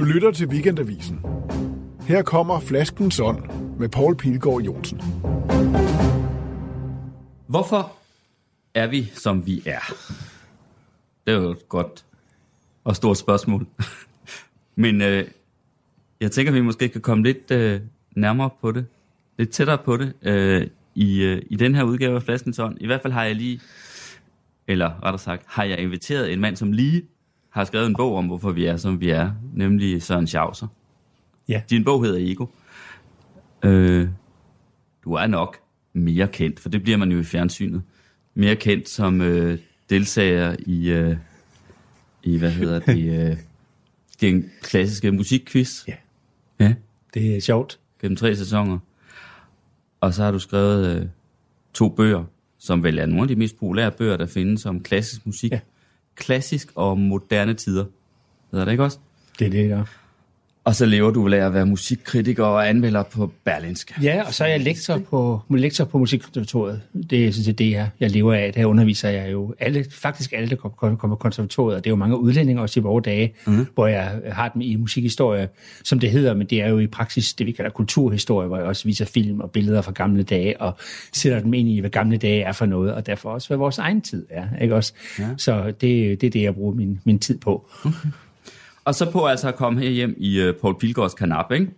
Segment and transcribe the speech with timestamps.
[0.00, 1.20] Du lytter til Weekendavisen.
[2.08, 3.42] Her kommer Flaskens Ånd
[3.78, 5.00] med Paul Pilgaard Jonsen.
[7.46, 7.92] Hvorfor
[8.74, 9.92] er vi, som vi er?
[11.26, 12.04] Det er jo et godt
[12.84, 13.66] og stort spørgsmål.
[14.84, 15.26] Men øh,
[16.20, 17.80] jeg tænker, vi måske kan komme lidt øh,
[18.16, 18.86] nærmere på det.
[19.38, 22.76] Lidt tættere på det øh, i, øh, i den her udgave af Flaskens Ånd.
[22.80, 23.60] I hvert fald har jeg lige,
[24.66, 27.02] eller rettere sagt, har jeg inviteret en mand, som lige
[27.50, 29.30] har skrevet en bog om, hvorfor vi er, som vi er.
[29.54, 30.66] Nemlig Søren Schauser.
[31.48, 31.62] Ja.
[31.70, 32.46] Din bog hedder Ego.
[33.64, 34.08] Øh,
[35.04, 35.56] du er nok
[35.92, 37.82] mere kendt, for det bliver man jo i fjernsynet.
[38.34, 39.58] Mere kendt som øh,
[39.90, 41.16] deltager i, øh,
[42.22, 43.36] i, hvad hedder det, øh,
[44.20, 45.88] den klassiske musikquiz.
[45.88, 45.94] Ja.
[46.60, 46.74] Ja,
[47.14, 47.78] Det er sjovt.
[48.00, 48.78] gennem tre sæsoner.
[50.00, 51.06] Og så har du skrevet øh,
[51.74, 52.24] to bøger,
[52.58, 55.52] som vel er nogle af de mest populære bøger, der findes om klassisk musik.
[55.52, 55.60] Ja.
[56.20, 57.84] Klassisk og moderne tider.
[58.50, 58.98] Hedder det ikke også?
[59.38, 59.84] Det er det, der.
[60.64, 63.94] Og så lever du af at være musikkritiker og anmelder på Berlinske.
[64.02, 66.80] Ja, og så er jeg lektor på, lektor på Musikkonservatoriet.
[67.10, 68.52] Det er sådan set det, jeg, jeg lever af.
[68.52, 71.76] Der underviser jeg jo alle, faktisk alle, der kommer på konservatoriet.
[71.76, 73.66] Og det er jo mange udlændinge også i vores dage, mm.
[73.74, 75.48] hvor jeg har dem i musikhistorie,
[75.84, 78.66] som det hedder, men det er jo i praksis det, vi kalder kulturhistorie, hvor jeg
[78.66, 80.76] også viser film og billeder fra gamle dage, og
[81.12, 83.78] sætter dem ind i, hvad gamle dage er for noget, og derfor også, hvad vores
[83.78, 84.44] egen tid er.
[84.62, 84.92] Ikke også?
[85.18, 85.28] Ja.
[85.36, 87.70] Så det, det er det, jeg bruger min, min tid på.
[88.90, 91.70] Og så på altså at komme her hjem i øh, uh, Paul Pilgaards kanap, ikke?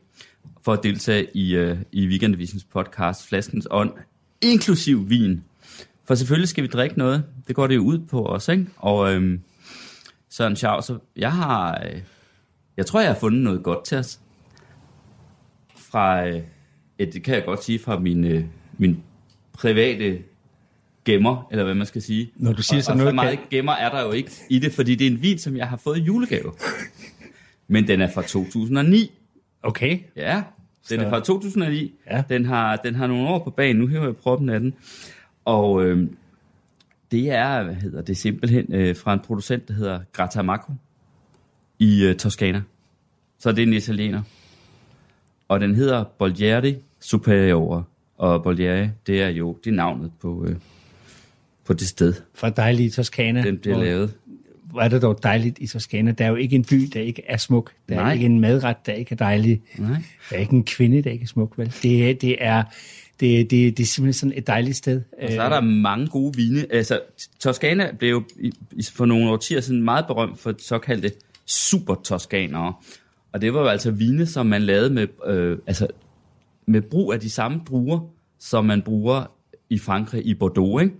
[0.63, 3.93] For at deltage i, uh, i Weekendavisens podcast Flaskens Ånd,
[4.41, 5.45] inklusiv vin.
[6.05, 7.25] For selvfølgelig skal vi drikke noget.
[7.49, 8.67] Det går det jo ud på os, ikke?
[8.77, 9.41] Og øhm,
[10.31, 11.83] Søren Schauser, jeg har...
[11.85, 12.01] Øh,
[12.77, 14.21] jeg tror, jeg har fundet noget godt til os.
[15.77, 16.27] Fra...
[16.27, 16.43] Øh,
[16.99, 18.45] ja, det kan jeg godt sige fra min, øh,
[18.79, 19.03] min
[19.53, 20.19] private
[21.05, 22.31] gemmer, eller hvad man skal sige.
[22.36, 24.58] Når du siger og, sådan og noget, så meget gemmer er der jo ikke i
[24.58, 26.53] det, fordi det er en vin, som jeg har fået i julegave.
[27.69, 29.11] Men den er fra 2009.
[29.62, 29.98] Okay.
[30.17, 30.42] Ja,
[30.89, 31.92] den Så- er fra 2009.
[32.11, 32.23] Ja.
[32.29, 33.77] Den, har, den har nogle år på banen.
[33.77, 34.74] Nu hæver jeg proppen af den.
[35.45, 36.08] Og øh,
[37.11, 40.73] det er, hvad hedder det, simpelthen øh, fra en producent, der hedder Grattamacco
[41.79, 42.62] i øh, Toscana.
[43.39, 44.23] Så det er en italiener.
[45.48, 47.85] Og den hedder Bolgieri Superiore.
[48.18, 50.57] Og Bolgieri, det er jo det er navnet på, øh,
[51.64, 53.42] på det sted, Fra dejlige Toskana.
[53.42, 54.12] den bliver hvor- lavet.
[54.70, 56.11] Hvor er det dog dejligt i Toskana.
[56.12, 57.73] Der er jo ikke en by, der ikke er smuk.
[57.89, 58.08] Der Nej.
[58.08, 59.62] er ikke en madret, der ikke er dejlig.
[59.78, 59.89] Nej.
[60.30, 61.74] Der er ikke en kvinde, der ikke er smuk, vel?
[61.83, 62.62] Det, er- det, er,
[63.20, 65.00] det, det, det er simpelthen sådan et dejligt sted.
[65.23, 66.67] Og så er der mange gode vine.
[66.70, 67.00] Altså,
[67.40, 68.23] Toscana blev jo
[68.92, 71.11] for nogle årtier siden meget berømt for såkaldte
[71.46, 72.74] super toskanere.
[73.33, 75.86] Og det var jo altså vine, som man lavede med, øh, altså,
[76.67, 78.00] med brug af de samme druer,
[78.40, 79.24] som man bruger
[79.73, 80.83] i Frankrig i Bordeaux.
[80.83, 80.95] Ikke?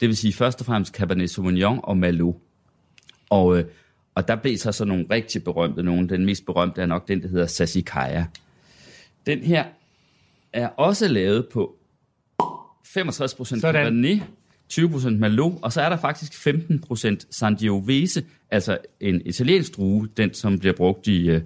[0.00, 2.34] Det vil sige først og fremmest Cabernet Sauvignon og Merlot.
[3.30, 3.64] Og, øh,
[4.14, 6.08] og der blev så sådan nogle rigtig berømte nogle.
[6.08, 8.26] Den mest berømte er nok den, der hedder Sassicaia.
[9.26, 9.64] Den her
[10.52, 11.76] er også lavet på
[12.42, 13.60] 65% Sådan.
[13.60, 14.22] Cabernet,
[14.72, 20.58] 20% Merlot, og så er der faktisk 15% Sangiovese, altså en italiensk drue, den som
[20.58, 21.42] bliver brugt i, øh,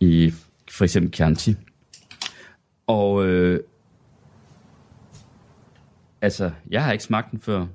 [0.00, 0.32] i
[0.70, 1.54] for eksempel Chianti.
[2.86, 3.60] Og øh,
[6.20, 7.66] altså, jeg har ikke smagt den før,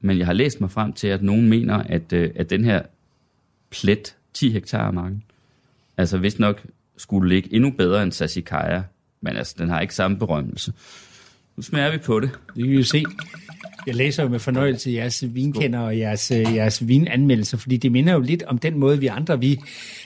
[0.00, 2.82] men jeg har læst mig frem til, at nogen mener, at, øh, at den her
[3.70, 5.22] plet 10 hektar marken,
[5.96, 6.62] altså hvis nok
[6.96, 8.82] skulle ligge endnu bedre end Sassicaia,
[9.20, 10.72] men altså, den har ikke samme berømmelse.
[11.56, 12.30] Nu smager vi på det.
[12.46, 13.04] Det kan vi jo se.
[13.86, 18.12] Jeg læser jo med fornøjelse jeres vinkender og jeres, øh, jeres vinanmeldelser, fordi det minder
[18.12, 19.60] jo lidt om den måde, vi andre, vi,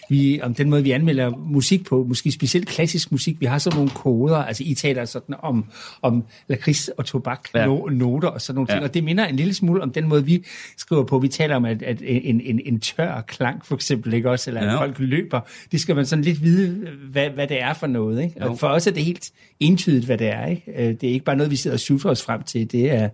[0.08, 3.40] vi, om den måde, vi anmelder musik på, måske specielt klassisk musik.
[3.40, 5.64] Vi har sådan nogle koder, altså I taler sådan om,
[6.02, 7.66] om lakrids og tobak, Ja.
[7.66, 8.84] no, noter og sådan nogle ting, Ja.
[8.84, 10.44] og det minder en lille smule om den måde, vi
[10.76, 11.18] skriver på.
[11.18, 14.60] Vi taler om, at, at en, en, en tør klang for eksempel, ikke også, eller
[14.60, 14.80] at Ja.
[14.80, 15.40] folk løber.
[15.72, 18.34] Det skal man sådan lidt vide, hvad, hvad det er for noget, ikke?
[18.44, 18.50] Jo.
[18.50, 19.30] Og for os er det helt
[19.60, 20.62] entydigt, hvad det er, ikke?
[20.76, 22.72] Øh, Det er ikke bare noget, vi sidder og sutter os frem til.
[22.72, 23.08] Det er,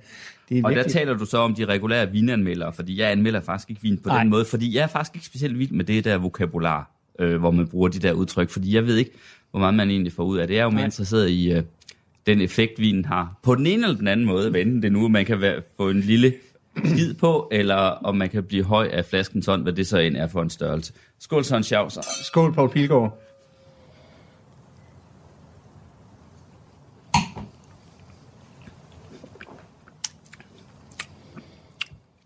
[0.48, 3.70] det er Og der taler du så om de regulære vinanmeldere, fordi jeg anmelder faktisk
[3.70, 4.18] ikke vin på Nej.
[4.22, 7.50] den måde, fordi jeg er faktisk ikke specielt vild med det der vokabular, øh, hvor
[7.50, 9.10] man bruger de der udtryk, fordi jeg ved ikke,
[9.50, 10.54] hvor meget man egentlig får ud af det.
[10.54, 11.62] Jeg er jo mere interesseret i øh,
[12.26, 13.38] den effekt, vinen har.
[13.42, 15.90] På den ene eller den anden måde, hvad enten det nu, man kan være, få
[15.90, 16.34] en lille
[16.84, 20.16] skid på, eller om man kan blive høj af flasken sådan, hvad det så end
[20.16, 20.92] er for en størrelse.
[21.18, 22.02] Skål, Søren Schauser.
[22.22, 23.20] Skål, Paul Pilgaard.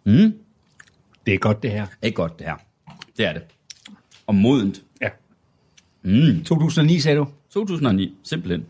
[0.05, 0.33] Mm.
[1.27, 1.87] Det er godt, det her.
[2.03, 2.57] Det er godt, det her.
[3.17, 3.43] Det er det.
[4.29, 4.83] Og modent.
[5.01, 5.09] Ja.
[6.03, 6.45] Mm.
[6.45, 7.27] 2009, sagde du?
[7.51, 8.67] 2009, simpelthen.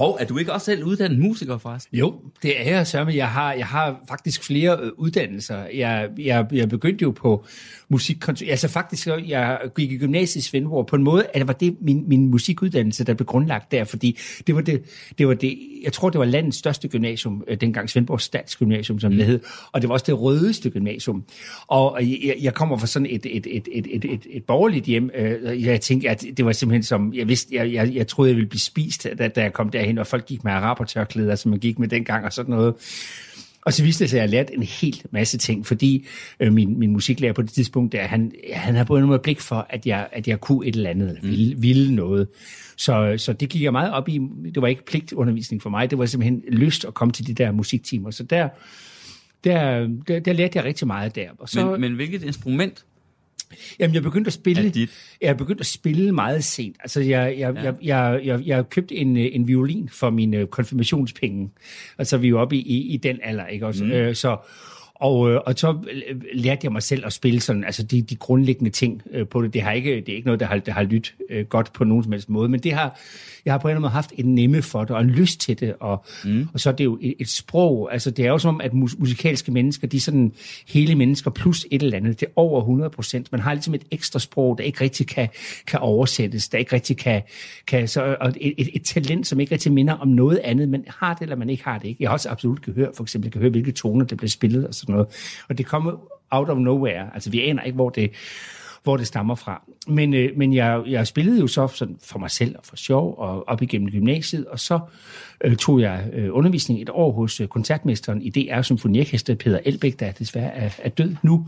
[0.00, 1.98] Hov, er du ikke også selv uddannet musiker forresten?
[1.98, 3.12] Jo, det er jeg, Sørme.
[3.14, 5.64] Jeg har, jeg har faktisk flere øh, uddannelser.
[5.74, 7.44] Jeg, jeg, jeg begyndte jo på
[7.88, 8.46] musikkontor.
[8.50, 10.86] Altså faktisk, jeg gik i gymnasiet i Svendborg.
[10.86, 14.18] På en måde, at det var det min, min musikuddannelse, der blev grundlagt der, fordi
[14.46, 14.82] det var det,
[15.18, 19.12] det var det, jeg tror, det var landets største gymnasium, øh, dengang Svendborg Statsgymnasium, som
[19.12, 19.18] mm.
[19.18, 19.40] det hed,
[19.72, 21.24] og det var også det rødeste gymnasium.
[21.66, 25.10] Og jeg, jeg kommer fra sådan et, et, et, et, et, et, et borgerligt hjem.
[25.14, 28.36] Øh, jeg tænkte, at det var simpelthen som, jeg vidste, jeg, jeg, jeg troede, jeg
[28.36, 31.58] ville blive spist, da, da jeg kom derhen, og folk gik med arabertørklæder, som man
[31.58, 32.74] gik med dengang og sådan noget.
[33.62, 36.06] Og så viste det sig, at jeg lært en helt masse ting, fordi
[36.40, 39.66] øh, min, min musiklærer på det tidspunkt, der, han, han havde både noget blik for,
[39.70, 41.62] at jeg, at jeg kunne et eller andet, eller ville, mm.
[41.62, 42.28] ville noget.
[42.76, 44.20] Så, så det gik jeg meget op i.
[44.54, 47.52] Det var ikke pligtundervisning for mig, det var simpelthen lyst at komme til de der
[47.52, 48.10] musiktimer.
[48.10, 48.48] Så der,
[49.44, 51.28] der, der, der lærte jeg rigtig meget der.
[51.38, 52.84] Og så, men, men hvilket instrument
[53.78, 54.88] Jamen, jeg begyndte at spille,
[55.20, 56.76] jeg begyndte at spille meget sent.
[56.80, 57.62] Altså, jeg, jeg, ja.
[57.62, 61.50] jeg, jeg, jeg, jeg købte en, en violin for mine konfirmationspenge.
[61.98, 63.84] Altså, vi er jo oppe i, i, i den alder, ikke også?
[63.84, 63.90] Mm.
[63.90, 64.36] Øh, så,
[65.00, 65.78] og, øh, og så
[66.34, 69.54] lærte jeg mig selv at spille sådan, altså de, de grundlæggende ting øh, på det.
[69.54, 71.84] Det, har ikke, det er ikke noget, der har, der har lyttet øh, godt på
[71.84, 73.00] nogen som helst måde, men det har,
[73.44, 75.40] jeg har på en eller anden måde haft en nemme for det, og en lyst
[75.40, 76.48] til det, og, mm.
[76.54, 78.74] og så er det jo et, et sprog, altså det er jo som om, at
[78.74, 80.32] mus, musikalske mennesker, de er sådan
[80.68, 83.32] hele mennesker plus et eller andet, det er over 100 procent.
[83.32, 85.28] Man har ligesom et ekstra sprog, der ikke rigtig kan,
[85.66, 87.22] kan oversættes, der ikke rigtig kan,
[87.66, 90.84] kan så, og et, et, et talent, som ikke rigtig minder om noget andet, man
[90.88, 91.88] har det, eller man ikke har det.
[91.88, 92.02] Ikke?
[92.02, 94.66] Jeg har også absolut gehør, for eksempel, jeg kan høre, hvilke toner, der bliver spillet,
[94.66, 95.06] og sådan noget.
[95.48, 95.92] Og det kommer
[96.30, 98.10] out of nowhere, altså vi aner ikke, hvor det,
[98.82, 99.62] hvor det stammer fra.
[99.88, 103.14] Men, øh, men jeg, jeg spillede jo så sådan for mig selv og for sjov
[103.18, 104.80] og op igennem gymnasiet, og så
[105.44, 110.00] øh, tog jeg øh, undervisning et år hos øh, koncertmesteren i DR Symfoniorkester, Peter Elbæk,
[110.00, 111.46] der desværre er, er død nu.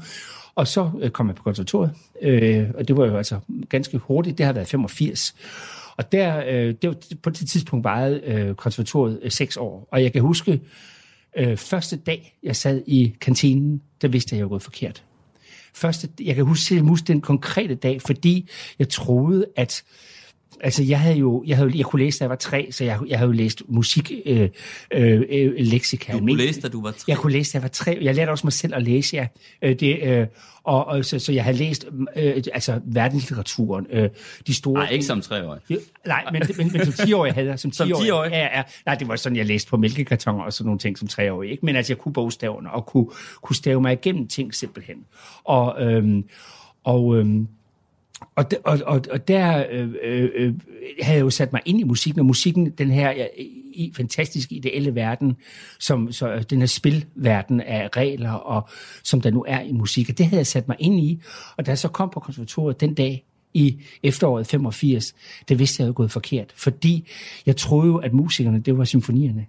[0.55, 1.93] Og så øh, kom jeg på konservatoriet,
[2.23, 5.35] øh, og det var jo altså ganske hurtigt, det har været 85.
[5.97, 10.03] Og der, øh, det var, på det tidspunkt vejede øh, konservatoriet øh, seks år, og
[10.03, 10.61] jeg kan huske,
[11.37, 15.05] øh, første dag, jeg sad i kantinen, der vidste jeg, at jeg var gået forkert.
[15.75, 18.49] Første, jeg kan huske, huske den konkrete dag, fordi
[18.79, 19.85] jeg troede, at
[20.61, 22.99] altså jeg havde jo, jeg, havde, jeg kunne læse, da jeg var tre, så jeg,
[23.09, 24.49] jeg havde jo læst musik, øh,
[24.91, 26.13] øh, øh leksika.
[26.13, 27.05] Du kunne læse, da du var tre?
[27.09, 27.99] Jeg kunne læse, da jeg var tre.
[28.03, 29.27] Jeg lærte også mig selv at læse, ja.
[29.63, 30.27] Øh, det, øh,
[30.65, 34.11] og, og så, så jeg havde læst øh, altså verdenslitteraturen, øh,
[34.47, 34.75] de store...
[34.75, 35.61] Nej, ikke som treårig.
[35.71, 37.59] Jo, nej, men, men, men som tiårig havde jeg.
[37.59, 37.97] Som tiårig?
[37.97, 38.31] Som tiårig?
[38.31, 38.63] Ja, ja.
[38.87, 41.51] Nej, det var sådan, jeg læste på mælkekartoner og sådan nogle ting som treårig.
[41.51, 41.67] Ikke?
[41.67, 43.07] Men altså, jeg kunne bogstaverne og kunne,
[43.43, 44.97] kunne stave mig igennem ting simpelthen.
[45.45, 46.25] Og, øhm,
[46.85, 47.49] og øhm,
[48.37, 50.55] og, og, og, og der øh, øh, øh,
[51.01, 53.27] havde jeg jo sat mig ind i musikken, og musikken, den her
[53.75, 55.37] i fantastisk ideelle verden,
[55.81, 58.69] som så øh, den her spilverden af regler, og
[59.03, 61.23] som der nu er i musik, og det havde jeg sat mig ind i.
[61.57, 63.25] Og da jeg så kom på konservatoriet den dag,
[63.55, 65.15] i efteråret 85,
[65.49, 67.09] det vidste jeg jo gået forkert, fordi
[67.47, 69.47] jeg troede jo, at musikerne, det var symfonierne.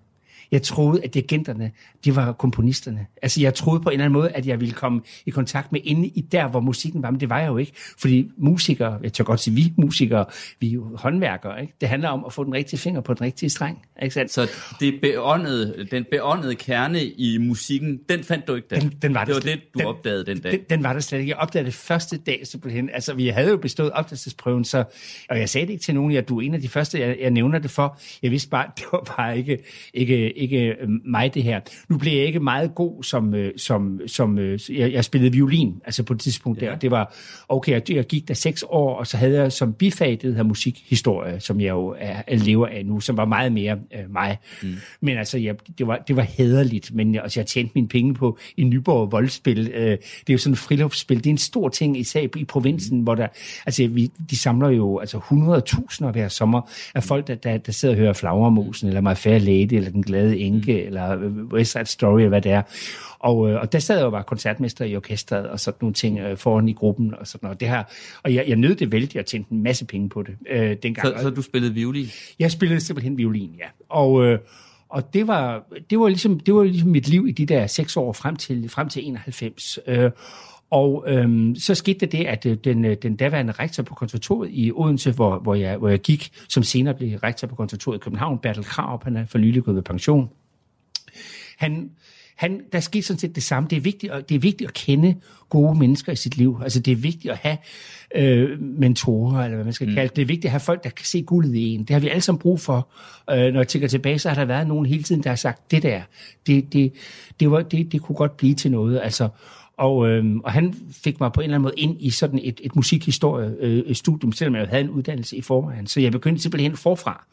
[0.53, 1.71] Jeg troede, at dirigenterne,
[2.05, 3.07] de var komponisterne.
[3.21, 5.81] Altså, jeg troede på en eller anden måde, at jeg ville komme i kontakt med
[5.83, 7.71] inde i der, hvor musikken var, men det var jeg jo ikke.
[7.97, 10.25] Fordi musikere, jeg tør godt sige, vi musikere,
[10.59, 11.73] vi er jo håndværkere, ikke?
[11.81, 14.31] Det handler om at få den rigtige finger på den rigtige streng, ikke sandt?
[14.31, 18.79] Så det beåndede, den beåndede kerne i musikken, den fandt du ikke der?
[18.79, 20.51] Den, den var det var slet, det, du den, opdagede den dag?
[20.51, 21.29] Den, den var der slet ikke.
[21.29, 22.89] Jeg opdagede det første dag, simpelthen.
[22.93, 24.83] Altså, vi havde jo bestået opdagelsesprøven, så,
[25.29, 27.17] og jeg sagde det ikke til nogen, at du er en af de første, jeg,
[27.19, 27.99] jeg nævner det for.
[28.21, 29.59] Jeg vidste bare, det var bare ikke,
[29.93, 31.59] ikke, ikke øh, mig det her.
[31.89, 35.81] Nu blev jeg ikke meget god som, øh, som, som øh, jeg, jeg spillede violin,
[35.85, 36.65] altså på et tidspunkt ja.
[36.65, 36.75] der.
[36.75, 37.15] Det var,
[37.49, 40.43] okay, jeg, jeg gik der seks år, og så havde jeg som bifag det her
[40.43, 44.37] musikhistorie, som jeg jo er, er lever af nu, som var meget mere øh, mig.
[44.63, 44.75] Mm.
[45.01, 48.37] Men altså, jeg, det, var, det var hederligt, men altså, jeg tjente mine penge på
[48.57, 49.71] i Nyborg voldspil.
[49.73, 51.17] Øh, det er jo sådan et friluftsspil.
[51.17, 53.03] Det er en stor ting, især i provinsen, mm.
[53.03, 53.27] hvor der,
[53.65, 56.61] altså, vi, de samler jo altså 100.000 hver sommer
[56.95, 60.03] af folk, der, der, der sidder og hører Flagermusen, eller My Fair Lady, eller Den
[60.03, 60.87] Glade Enke, mm.
[60.87, 61.17] eller
[61.53, 62.61] West Side Story, eller hvad det er.
[63.19, 66.19] Og, øh, og der sad jeg jo bare koncertmester i orkestret, og sådan nogle ting
[66.19, 67.59] øh, foran i gruppen, og sådan noget.
[67.59, 67.83] Det her,
[68.23, 71.07] og jeg, jeg nød det vældig, og tjente en masse penge på det øh, dengang.
[71.07, 72.07] Så, så du spillede violin?
[72.39, 73.65] Jeg spillede simpelthen violin, ja.
[73.89, 74.39] Og, øh,
[74.89, 77.97] og det var, det, var ligesom, det var ligesom mit liv i de der seks
[77.97, 79.79] år frem til, frem til 91.
[79.87, 80.11] Øh,
[80.73, 84.71] og øhm, så skete det at øh, den, øh, den daværende rektor på konservatoriet i
[84.75, 88.39] Odense, hvor, hvor, jeg, hvor jeg gik, som senere blev rektor på konservatoriet i København,
[88.39, 90.29] Bertel Krav, han er for nylig gået ved pension.
[91.57, 91.91] Han,
[92.35, 93.69] han, der skete sådan set det samme.
[93.69, 95.15] Det er, vigtigt, at, det er vigtigt at kende
[95.49, 96.59] gode mennesker i sit liv.
[96.63, 97.57] Altså det er vigtigt at have
[98.15, 99.93] øh, mentorer, eller hvad man skal mm.
[99.93, 100.15] kalde det.
[100.15, 101.79] Det er vigtigt at have folk, der kan se guldet i en.
[101.79, 102.89] Det har vi alle sammen brug for.
[103.29, 105.71] Øh, når jeg tænker tilbage, så har der været nogen hele tiden, der har sagt,
[105.71, 106.01] det der,
[106.47, 106.93] det, det,
[107.39, 109.01] det, var, det, det kunne godt blive til noget.
[109.03, 109.29] Altså,
[109.77, 112.61] Og, øh, og han fik mig på en eller anden måde ind i sådan et,
[112.63, 115.87] et musikhistorie-studium, øh, selvom jeg havde en uddannelse i forvejen.
[115.87, 117.25] Så jeg begyndte simpelthen forfra,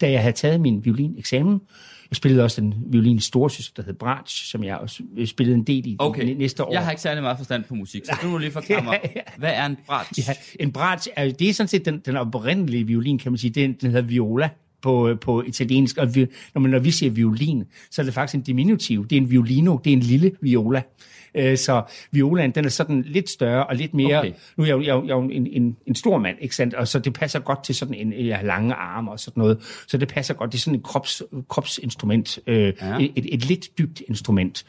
[0.00, 1.60] da jeg havde taget min violineksamen.
[2.10, 5.86] Jeg spillede også en violin storsøster, der hed Bratsch, som jeg også spillede en del
[5.86, 6.72] i Okay, næste år.
[6.72, 9.08] jeg har ikke særlig meget forstand på musik, så du må lige forklare mig, Ja,
[9.16, 9.20] ja.
[9.38, 10.28] hvad er en bratsch?
[10.28, 13.50] Ja, en bratsch, er, det er sådan set den, den oprindelige violin, kan man sige.
[13.50, 14.48] Den, den hedder viola
[14.82, 15.96] på, på italiensk.
[15.96, 19.06] Og vi, når, man, når vi siger violin, så er det faktisk en diminutiv.
[19.08, 20.82] Det er en violino, det er en lille viola.
[21.34, 24.18] Øh, Så violaen, den er sådan lidt større og lidt mere...
[24.18, 24.32] Okay.
[24.56, 26.74] Nu er jeg, jo- jeg, jeg jo en, en, en stor mand, ikke sandt?
[26.74, 29.84] Og så det passer godt til sådan en, jeg har lange arme og sådan noget.
[29.88, 30.52] Så det passer godt.
[30.52, 32.38] Det er sådan et krops, kropsinstrument.
[32.46, 32.96] Øh, Ja.
[33.00, 34.66] et, et, et lidt dybt instrument.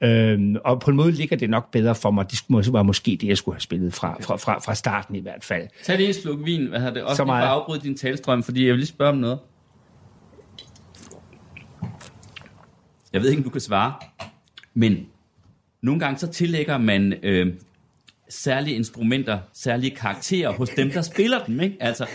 [0.00, 2.30] Øhm, og på en måde ligger det nok bedre for mig.
[2.30, 5.20] Det skulle, var måske det, jeg skulle have spillet fra, fra, fra, fra starten i
[5.20, 5.68] hvert fald.
[5.84, 7.02] Tag lige en sluk vin, hvad har det?
[7.02, 7.48] Også Så lige for at meget.
[7.60, 9.38] afbryde din talstrøm, fordi jeg vil lige spørge om noget.
[13.12, 13.92] Jeg ved ikke, om du kan svare,
[14.74, 15.06] men
[15.82, 17.54] nogle gange så tillægger man øh,
[18.28, 21.60] særlige instrumenter, særlige karakterer hos dem, der spiller dem.
[21.60, 21.76] Ikke?
[21.80, 22.06] Altså,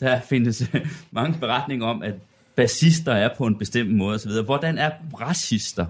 [0.00, 2.14] der findes øh, mange beretninger om, at
[2.56, 4.30] bassister er på en bestemt måde osv.
[4.44, 5.86] Hvordan er brassister?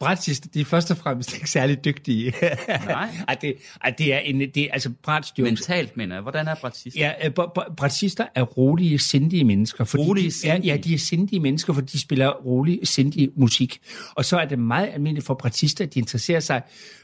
[0.00, 2.32] Bratschist, de er først og fremmest ikke særlig dygtige.
[2.68, 3.08] Nej.
[3.28, 3.54] Ej, det,
[3.84, 6.22] ej, det er en, det altså bratsch, det Mentalt, mener jeg.
[6.22, 7.00] Hvordan er brassister?
[7.00, 9.84] Ja, øh, br- br- bratschister er rolige, sindige mennesker.
[9.84, 10.66] Fordi Rolige, de, sindige?
[10.66, 13.78] Ja, ja, de er sindige mennesker, fordi de spiller rolig, sindig musik.
[14.14, 16.62] Og så er det meget almindeligt for bratschister, at de interesserer sig,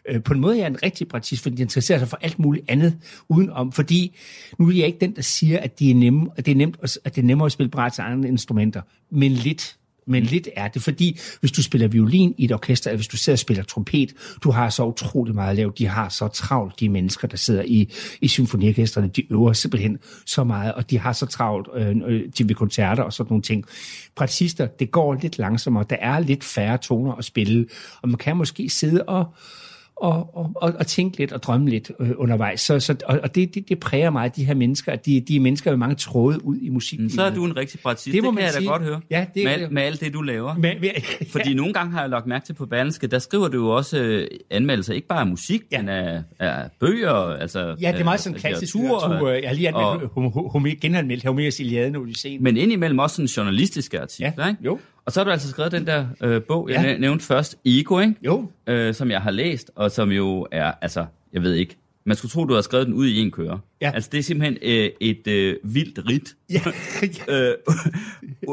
[0.09, 2.39] øh, på en måde jeg er en rigtig bratschist, fordi de interesserer sig for alt
[2.39, 2.97] muligt andet
[3.29, 3.73] udenom.
[3.73, 4.17] Fordi
[4.59, 6.77] nu er jeg ikke den, der siger, at, de er nemme, at, det, er nemt,
[6.83, 8.81] at- at det er nemmere at spille bratsch af andre instrumenter.
[9.11, 12.99] Men lidt men lidt er det, fordi hvis du spiller violin i et orkester, eller
[12.99, 15.73] hvis du sidder og spiller trompet, du har så utrolig meget at lave.
[15.79, 19.09] De har så travlt, de mennesker, der sidder i, i symfoniorkestrene.
[19.09, 23.03] De øver simpelthen så meget, og de har så travlt øh, øh, til ved koncerter
[23.03, 23.65] og sådan nogle ting.
[24.17, 25.85] Præcister, det går lidt langsommere.
[25.91, 27.67] Der er lidt færre toner at spille,
[28.03, 29.27] og man kan måske sidde og
[29.97, 32.61] og, og, og, og tænke lidt og drømme lidt øh, undervejs.
[32.61, 35.37] Så, så, og og det, det, det præger mig, de her mennesker, at de, de
[35.37, 37.11] er mennesker med mange tråde ud i musikken.
[37.11, 38.05] Så er du en rigtig brassist.
[38.05, 38.69] Det, Det må det kan jeg da sige.
[38.69, 39.01] godt høre.
[39.11, 40.55] Ja, det- med, med alt det, du laver.
[40.55, 40.91] Men, men,
[41.31, 43.99] Fordi nogle gange har jeg lagt mærke til på Berlingske, der skriver du jo også
[43.99, 45.77] øh, anmeldelser, ikke bare af musik, ja.
[45.77, 45.83] Ja.
[45.83, 49.31] men af, af bøger, altså Ja, det er meget sådan klassisk litteratur.
[49.31, 52.43] Jeg har lige og- anmeldt, hom- hom- hom- genanmeldt Homers Iliaden og Odysseen.
[52.43, 54.65] Men indimellem også sådan journalistiske artikler, Ja, ikke?
[54.65, 54.79] jo.
[55.07, 56.91] Og så har du altså skrevet den der øh, bog, jeg Ja.
[56.91, 56.99] ja.
[56.99, 58.15] nævnte først, Ego, ikke?
[58.25, 58.51] Jo.
[58.67, 62.31] Øh, som jeg har læst, og som jo er, altså, jeg ved ikke, man skulle
[62.33, 63.61] tro, du har skrevet den ud i en køre.
[63.81, 63.91] Ja.
[63.95, 66.35] Altså, det er simpelthen øh, et øh, vildt rit.
[66.51, 66.61] Ja,
[67.35, 67.55] øh,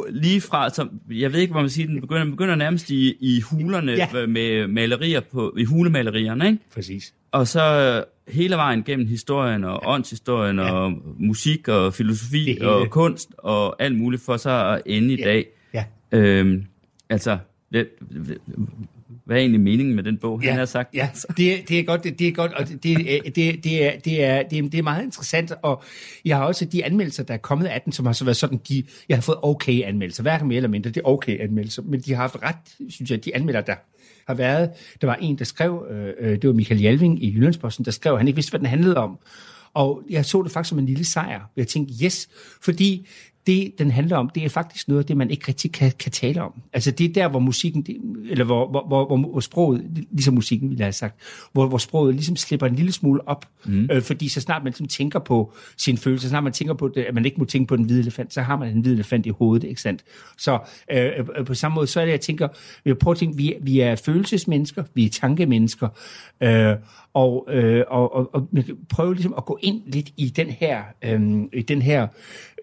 [0.10, 3.42] lige fra, som, jeg ved ikke, hvor man siger, den begynder, begynder nærmest i, i
[3.42, 4.08] hulerne Ja.
[4.14, 4.26] ja.
[4.28, 6.60] med malerier på, i hulemalerierne, ikke?
[6.74, 7.14] præcis.
[7.32, 7.62] Og så
[8.28, 10.72] øh, hele vejen gennem historien og åndshistorien Ja.
[10.74, 15.24] og musik og filosofi og kunst og alt muligt for så at ende i Ja.
[15.26, 15.46] dag.
[16.14, 16.18] Ja.
[16.20, 16.64] Øhm,
[17.10, 17.38] altså,
[17.74, 17.88] det,
[19.26, 20.96] hvad er egentlig meningen med den bog, han har sagt?
[20.96, 23.52] Ja, det, er- det er godt, det, det er godt, og det, det, det, er,
[23.66, 25.84] det, er, det, er, det er meget interessant, og
[26.26, 28.60] jeg har også de anmeldelser, der er kommet af den, som har så været sådan,
[28.70, 32.00] de, jeg har fået okay anmeldelser, hverken mere eller mindre, det er okay anmeldelser, men
[32.00, 32.56] de har haft ret,
[32.90, 33.76] synes jeg, de anmelder, der
[34.28, 34.70] har været,
[35.02, 38.18] der var en, der skrev, øh, øh, det var Michael Jalving i Jyllandsposten, der skrev,
[38.18, 39.20] han ikke vidste, hvad den handlede om,
[39.74, 41.50] og jeg så det faktisk som en lille sejr.
[41.58, 42.30] Jeg tænkte, yes,
[42.62, 43.08] fordi
[43.48, 46.12] det, den handler om, det er faktisk noget af det, man ikke rigtig kan, kan
[46.12, 46.62] tale om.
[46.74, 47.98] Altså det er der, hvor musikken, det,
[48.30, 51.16] eller hvor, hvor, hvor, hvor, sproget, ligesom musikken ville jeg have sagt,
[51.54, 53.46] hvor, hvor sproget ligesom slipper en lille smule op.
[53.66, 53.90] Mm.
[53.92, 56.88] Øh, fordi så snart man ligesom tænker på sine følelser, så snart man tænker på,
[56.88, 58.96] det, at man ikke må tænke på den hvide elefant, så har man en hvide
[58.96, 60.04] elefant i hovedet, ikke sandt?
[60.38, 60.60] Så
[60.92, 62.48] øh, øh, på samme måde, så er det, jeg tænker,
[62.84, 65.88] vi prøver at tænke, vi, er- vi er følelsesmennesker, vi er tankemennesker,
[66.44, 66.76] øh,
[67.14, 68.48] og, øh, og, og, og
[68.90, 71.22] prøve ligesom at gå ind lidt i den her, øh,
[71.54, 72.08] i den her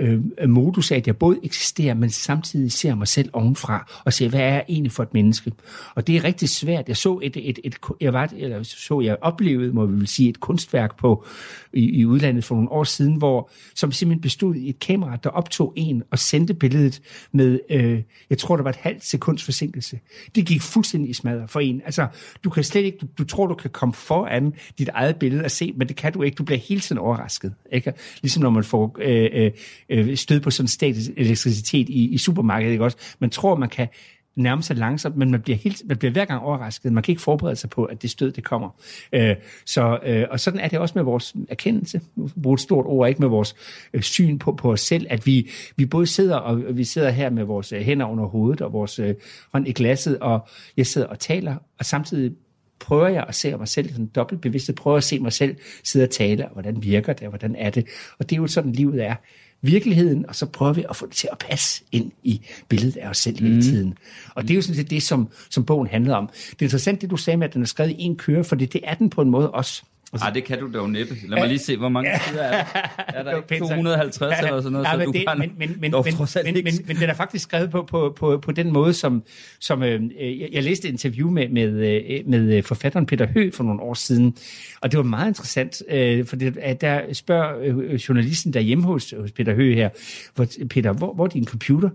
[0.00, 4.28] øh, modus af, at jeg både eksisterer, men samtidig ser mig selv ovenfra, og ser,
[4.28, 5.52] hvad er jeg egentlig for et menneske?
[5.94, 6.88] Og det er rigtig svært.
[6.88, 10.28] Jeg så et, et, et, jeg var, eller så jeg oplevede, må vi vil sige,
[10.28, 11.26] et kunstværk på,
[11.72, 15.30] i, i udlandet for nogle år siden, hvor, som simpelthen bestod i et kamera, der
[15.30, 17.02] optog en og sendte billedet
[17.32, 20.00] med, øh, jeg tror, der var et halvt sekunds forsinkelse.
[20.34, 21.82] Det gik fuldstændig i smadre for en.
[21.84, 22.06] Altså,
[22.44, 23.94] du kan slet ikke, du, du tror, du kan komme
[24.40, 26.34] foran dit eget billede og se, men det kan du ikke.
[26.34, 27.54] Du bliver hele tiden overrasket.
[27.72, 27.92] Ikke?
[28.22, 29.50] Ligesom når man får øh, øh,
[29.88, 32.72] øh stød på sådan statisk elektricitet i, i supermarkedet.
[32.72, 32.96] Ikke også?
[33.18, 33.88] Man tror, man kan
[34.36, 36.92] nærme sig langsomt, men man bliver, helt, man bliver hver gang overrasket.
[36.92, 38.68] Man kan ikke forberede sig på, at det stød, det kommer.
[39.12, 42.00] Øh, så, øh, og sådan er det også med vores erkendelse,
[42.42, 43.54] bruge et stort ord, ikke med vores
[43.92, 47.30] øh, syn på, på os selv, at vi, vi både sidder, og vi sidder her
[47.30, 49.14] med vores øh, hænder under hovedet, og vores øh,
[49.52, 52.32] hånd i glasset, og jeg sidder og taler, og samtidig
[52.80, 56.10] prøver jeg at se mig selv sådan dobbeltbevidst, prøver at se mig selv sidde og
[56.10, 57.86] tale, og hvordan virker det, og hvordan er det.
[58.18, 59.14] Og det er jo sådan, livet er.
[59.62, 63.08] virkeligheden, og så prøver vi at få det til at passe ind i billedet af
[63.08, 63.62] os selv hele Mhm.
[63.62, 63.94] tiden.
[64.34, 66.26] Og det er jo sådan set det, som, som bogen handler om.
[66.26, 68.56] Det er interessant, det du sagde med, at den er skrevet i en køre, for
[68.56, 69.82] det, det er den på en måde også.
[70.12, 71.14] Ej, det kan du dog næppe.
[71.28, 72.80] Lad mig lige se, hvor mange sider er der.
[73.18, 75.92] Er der ikke 250 eller sådan noget, Ja, så men du det, men, men, men,
[75.92, 76.04] dog
[76.44, 79.22] men, men, men, men den er faktisk skrevet på, på, på, på den måde, som,
[79.60, 80.02] som øh,
[80.40, 83.80] jeg, jeg læste et interview med, med, øh, med øh, forfatteren Peter Hø for nogle
[83.80, 84.36] år siden,
[84.80, 88.84] og det var meget interessant, øh, for det, at der spørger øh, journalisten der hjemme
[88.84, 89.88] hos, hos Peter Hø her,
[90.34, 91.90] hvor, Peter, hvor, hvor er din computer?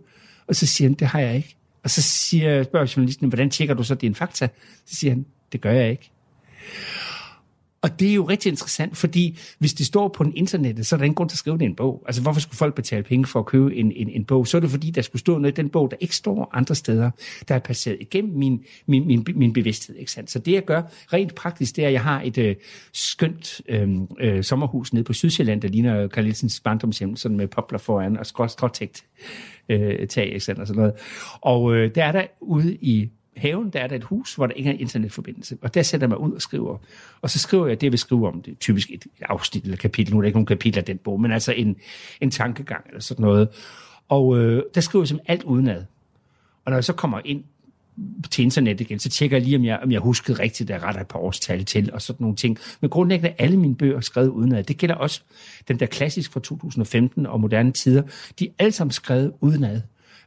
[0.48, 1.55] Og så siger han, det har jeg ikke.
[1.84, 4.48] Og så siger, spørger journalisten, hvordan tjekker du så dine fakta?
[4.86, 6.12] Så siger han, det gør jeg ikke.
[7.82, 10.98] Og det er jo rigtig interessant, fordi hvis det står på en internettet, så er
[10.98, 12.03] der ingen grund til at skrive det i en bog.
[12.05, 14.48] Altså hvorfor skulle folk betale penge for at købe en, en, en bog?
[14.48, 16.75] Så er det fordi, der skulle stå noget i den bog, der ikke står andre
[16.75, 17.12] steder,
[17.48, 19.96] der er passeret igennem min, min, min, min bevidsthed.
[19.96, 20.32] Ikke sandt?
[20.32, 20.82] Så det jeg gør
[21.13, 22.55] rent praktisk, det er, at jeg har et øh,
[22.94, 23.89] skønt øh,
[24.20, 28.25] øh, sommerhus nede på Sydsjælland, der ligner Carl Nielsens barndomshjem, sådan med popler foran og
[28.25, 29.05] skråtægt
[29.70, 30.62] øh, tag, ikke sandt?
[30.62, 30.94] Og sådan noget.
[31.41, 34.54] Og øh, der er der ude i haven, der er der et hus, hvor der
[34.54, 35.58] ikke er internetforbindelse.
[35.62, 36.77] Og der sætter jeg mig ud og skriver.
[37.22, 38.42] Og så skriver jeg det, jeg vil skrive om.
[38.42, 40.13] Det er typisk et afsnit eller kapitel.
[40.13, 41.75] Nu er der ikke nogen kapitel af den bog, men altså en,
[42.22, 43.50] en tankegang eller sådan noget.
[44.10, 45.84] Og øh, der skriver jeg som alt udenad.
[46.65, 47.44] Og når jeg så kommer ind
[48.32, 51.01] til internet igen, så tjekker jeg lige, om jeg, om jeg huskede rigtigt, der retter
[51.01, 52.58] et par årstal til, og sådan nogle ting.
[52.82, 54.63] Men grundlæggende er alle mine bøger skrevet udenad.
[54.63, 55.22] Det gælder også
[55.68, 58.04] den der klassisk fra 2015 og moderne tider.
[58.39, 59.82] De er alle sammen skrevet udenad.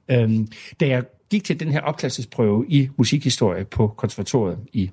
[0.08, 0.48] Øhm,
[0.80, 4.90] da jeg gik til den her opklædelsesprøve i musikhistorie på konservatoriet i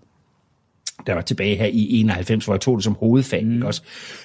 [1.08, 3.62] der var tilbage her i 91, hvor jeg tog det som hovedfag, mm.
[3.62, 3.82] også?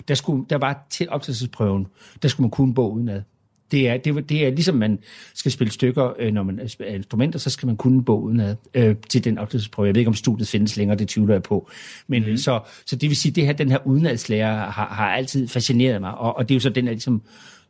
[0.08, 1.86] Der, skulle, der var til optagelsesprøven,
[2.22, 3.22] der skulle man kunne en bog udenad.
[3.70, 4.98] Det er, det, det er ligesom man
[5.34, 8.56] skal spille stykker, øh, når man spiller instrumenter, så skal man kunne en bog udenad
[8.74, 9.86] øh, til den optagelsesprøve.
[9.86, 11.70] Jeg ved ikke, om studiet findes længere, det tvivler jeg på.
[12.06, 12.36] Men mm.
[12.36, 16.14] så, så det vil sige, det her, den her udenadslærer har, har altid fascineret mig,
[16.14, 17.22] og, og det er jo så den, jeg ligesom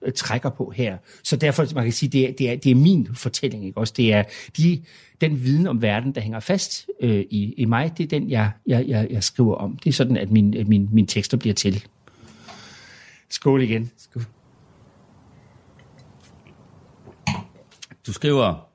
[0.02, 0.96] øh, trækker på her.
[1.24, 3.94] Så derfor, man kan sige, det er, det er, det er min fortælling, ikke også?
[3.96, 4.22] Det er
[4.56, 4.82] de,
[5.20, 8.50] den viden om verden, der hænger fast øh, i, i mig, det er den, jeg,
[8.66, 9.76] jeg, jeg, jeg skriver om.
[9.76, 11.84] Det er sådan, at min, min, mine tekster bliver til.
[13.28, 13.90] Skål igen.
[13.98, 14.22] Skål.
[18.06, 18.68] Du skriver,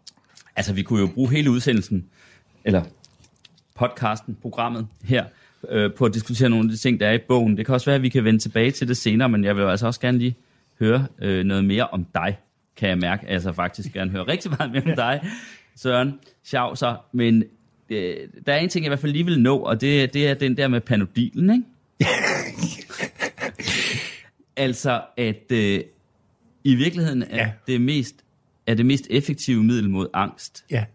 [0.56, 2.06] altså vi kunne jo bruge hele udsendelsen,
[2.64, 2.84] eller
[3.76, 5.26] podcasten, programmet her,
[5.70, 7.58] øh, på at diskutere nogle af de ting, der er i bogen.
[7.58, 9.64] Det kan også være, at vi kan vende tilbage til det senere, men jeg vil
[9.64, 10.36] altså også gerne lige
[10.80, 12.38] høre øh, noget mere om dig,
[12.76, 13.28] kan jeg mærke.
[13.28, 15.30] Altså faktisk gerne høre rigtig meget mere om dig,
[15.76, 17.06] Søren Schauser.
[17.12, 17.44] Men
[17.90, 20.28] øh, der er en ting, jeg i hvert fald lige vil nå, og det, det
[20.28, 21.64] er den der med panodilen, ikke?
[24.66, 25.82] altså, at øh,
[26.64, 27.52] i virkeligheden er, ja.
[27.68, 28.16] det mest,
[28.68, 30.86] er det mest effektive middel mod angst, Ja.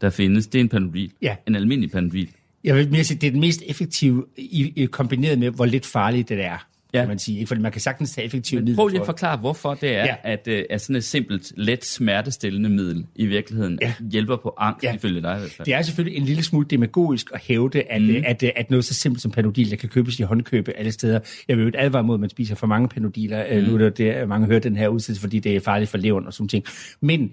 [0.00, 1.12] der findes, det er en panodil.
[1.22, 1.36] Ja.
[1.46, 2.28] En almindelig panodil.
[2.64, 5.86] Jeg vil mere sige, det er den mest effektive, i, i, kombineret med, hvor lidt
[5.86, 6.98] farligt det er, ja.
[7.00, 7.38] Kan man sige.
[7.38, 7.48] Ikke?
[7.48, 10.14] Fordi man kan sagtens tage effektive midler prøv lige at forklare, hvorfor det er, Ja.
[10.22, 13.92] at, øh, at sådan et simpelt, let smertestillende middel i virkeligheden Ja.
[14.12, 14.94] hjælper på angst, Ja.
[14.94, 15.62] ifølge dig i.
[15.64, 18.10] Det er selvfølgelig en lille smule demagogisk at hævde, at, mm.
[18.16, 21.20] at, at, at noget så simpelt som panodil, der kan købes i håndkøbe alle steder.
[21.48, 23.60] Jeg vil jo ikke advare mod, at man spiser for mange panodiler.
[23.60, 23.66] Mm.
[23.68, 26.26] Nu er der, det, mange hører den her udsættelse, fordi det er farligt for leveren
[26.26, 26.64] og sådan ting.
[27.00, 27.30] Men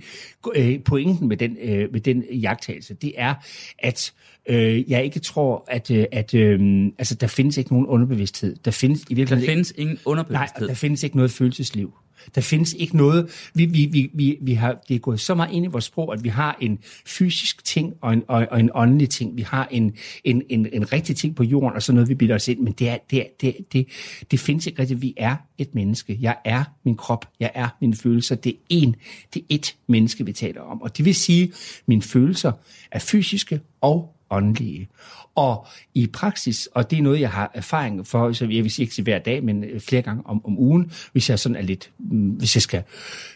[0.56, 3.34] øh, pointen med den, øh, med den jagttagelse, det er,
[3.80, 4.14] at
[4.50, 8.56] øh, jeg ikke tror, at, øh, at øh, altså, der findes ikke nogen underbevidsthed.
[8.66, 10.68] Der findes i Der virkeligheden ikke- findes ingen Nej, underbevidsthed.
[10.68, 11.94] der findes ikke noget følelsesliv.
[12.36, 13.50] Der findes ikke noget.
[13.54, 16.14] Vi, vi, vi, vi, vi har, det er gået så meget ind i vores sprog,
[16.14, 19.38] at vi har en fysisk ting og en, og, og en åndelig ting.
[19.38, 22.36] Vi har en, en, en, en rigtig ting på jorden, og så noget, vi bilder
[22.36, 22.60] os ind.
[22.60, 23.88] Men det, er, det, er, det, det,
[24.32, 25.02] det findes ikke rigtigt.
[25.02, 26.18] Vi er et menneske.
[26.22, 27.30] Jeg er min krop.
[27.40, 28.36] Jeg er mine følelser.
[28.36, 28.96] Det er en,
[29.34, 30.82] det er et menneske, vi taler om.
[30.82, 31.50] Og det vil sige, at
[31.88, 32.52] mine følelser
[32.92, 34.90] er fysiske og åndelige.
[35.36, 38.84] Og i praksis, og det er noget, jeg har erfaring for, så jeg vil sige
[38.84, 41.62] ikke sige hver dag, men øh, flere gange om, om ugen, hvis jeg sådan er
[41.62, 42.84] lidt, mm, hvis jeg skal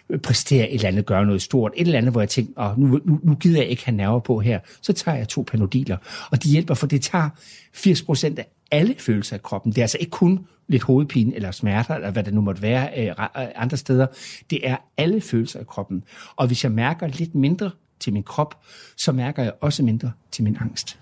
[0.09, 2.79] øh, præstere et eller andet, gøre noget stort, et eller andet, hvor jeg tænker, oh,
[2.79, 5.97] nu, nu, nu gider jeg ikke have nerver på her, så tager jeg to panodiler,
[6.31, 7.29] og de hjælper, for det tager
[7.73, 9.71] 80 procent af alle følelser af kroppen.
[9.71, 12.89] Det er altså ikke kun lidt hovedpine eller smerter, eller hvad det nu måtte være
[12.97, 14.07] øh, øh andre steder.
[14.49, 16.03] Det er alle følelser af kroppen.
[16.35, 18.55] Og hvis jeg mærker lidt mindre til min krop,
[18.97, 20.99] så mærker jeg også mindre til min angst.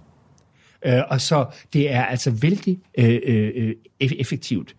[0.85, 4.75] Øh, og så det er altså vældig øh, øh, øh effektivt.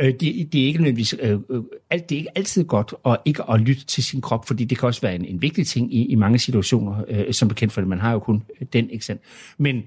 [0.00, 3.16] Øh, det, det er ikke nødvendigvis, øh, øh, alt, det er ikke altid godt at
[3.24, 5.94] ikke at lytte til sin krop, fordi det kan også være en, en vigtig ting
[5.94, 7.88] i, i mange situationer, øh, som bekendt for det.
[7.88, 9.22] Man har jo kun øh, den, ikke sandt?
[9.58, 9.82] Men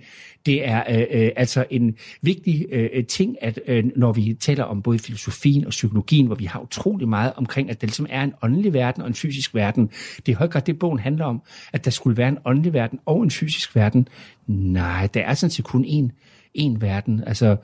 [0.45, 4.99] det er øh, altså en vigtig øh, ting, at øh, når vi taler om både
[4.99, 8.73] filosofien og psykologien, hvor vi har utrolig meget omkring, at der ligesom er en åndelig
[8.73, 9.87] verden og en fysisk verden.
[10.17, 11.41] Det er i høj grad det, bogen handler om,
[11.73, 14.07] at der skulle være en åndelig verden og en fysisk verden.
[14.47, 16.11] Nej, der er sådan set kun en
[16.53, 17.23] en verden.
[17.27, 17.55] Altså,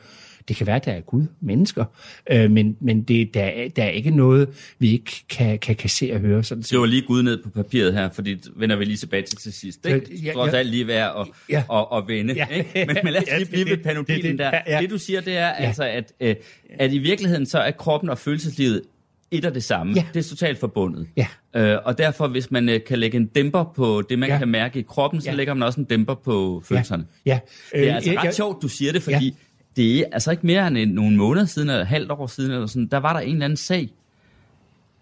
[0.47, 1.85] det kan være, at der er Gud, mennesker,
[2.31, 4.49] øh, men, men det, der, er, der er ikke noget,
[4.79, 6.43] vi ikke kan, kan, kan se og høre.
[6.43, 9.23] Sådan det var lige Gud ned på papiret her, fordi det vender vi lige tilbage
[9.23, 9.83] til til sidst.
[9.83, 10.57] Det Ja, ja, trods ja.
[10.57, 11.63] alt lige værd at, Ja.
[11.69, 11.79] ja.
[11.81, 12.33] at, at vende.
[12.33, 12.45] Ja.
[12.47, 12.85] Ikke?
[12.87, 13.77] Men, men lad os lige blive ved
[14.23, 14.51] det- der.
[14.67, 14.81] ja, ja.
[14.81, 15.53] Det du siger, det er ja.
[15.53, 16.35] altså, at, øh,
[16.69, 18.81] at i virkeligheden så er kroppen og følelseslivet
[19.31, 19.93] et og det samme.
[19.95, 20.05] Ja.
[20.13, 21.07] Det er totalt forbundet.
[21.17, 21.27] Ja.
[21.55, 24.33] Øh, og derfor, hvis man øh, kan lægge en dæmper på det, man Ja.
[24.35, 24.39] ja.
[24.39, 25.31] kan mærke i kroppen, så Ja.
[25.31, 25.37] ja.
[25.37, 27.05] lægger man også en dæmper på følelserne.
[27.25, 27.39] Ja.
[27.73, 29.35] Det er altså Øh, ret jeg- sjovt, du siger det, fordi
[29.75, 32.67] det er altså ikke mere end en- nogle måneder siden, eller halvt år siden, eller
[32.67, 33.89] sådan, der var der en eller anden sag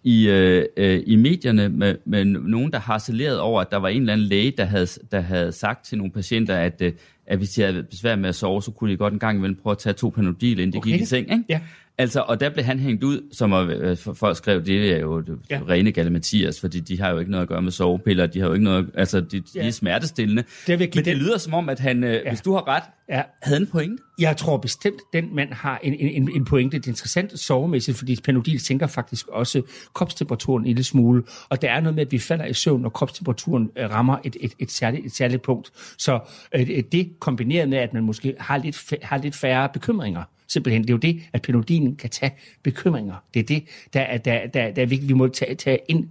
[0.04, 4.02] i, øh, øh, i medierne med, med nogen, der harcelerede over, at der var en
[4.02, 6.94] eller anden læge, der havde, der havde sagt til nogle patienter, at, øh,
[7.28, 9.56] at hvis de havde besvær med at sove, så kunne de godt en gang imellem
[9.64, 10.92] prøve at tage to panodil, inden de Okay.
[10.92, 11.32] gik i seng.
[11.32, 11.44] Ikke?
[11.50, 11.60] Ja.
[12.00, 15.38] Altså, og der blev han hængt ud, som øh, folk skrev, det er jo det,
[15.50, 15.56] Ja.
[15.58, 15.62] ja.
[15.70, 18.48] rene galle Mathias, fordi de har jo ikke noget at gøre med sovepiller, de har
[18.48, 19.62] jo ikke noget, altså de, Ja.
[19.62, 20.44] de er smertestillende.
[20.68, 22.68] vil jeg give Men det den- lyder som om, at han, øh, hvis du har
[22.68, 23.22] ret, Ja.
[23.44, 24.04] havde en pointe.
[24.20, 26.78] Jeg tror bestemt, den mand har en, en, en- pointe.
[26.78, 29.62] Det er interessant sovemæssigt, fordi Panodil sænker faktisk også
[29.94, 31.24] kropstemperaturen en lille smule.
[31.50, 34.36] Og der er noget med, at vi falder i søvn, når kropstemperaturen øh, rammer et,
[34.40, 35.72] et, et, særligt, et særligt punkt.
[35.98, 36.20] Så
[36.56, 40.82] øh, det kombineret med, at man måske har lidt, har lidt færre bekymringer, simpelthen.
[40.82, 42.32] Det er jo det, at Panodinen kan tage
[42.64, 43.16] bekymringer.
[43.34, 45.10] Det er det, der der, der, der er vigtigt.
[45.10, 46.10] Vi må tage, tage ind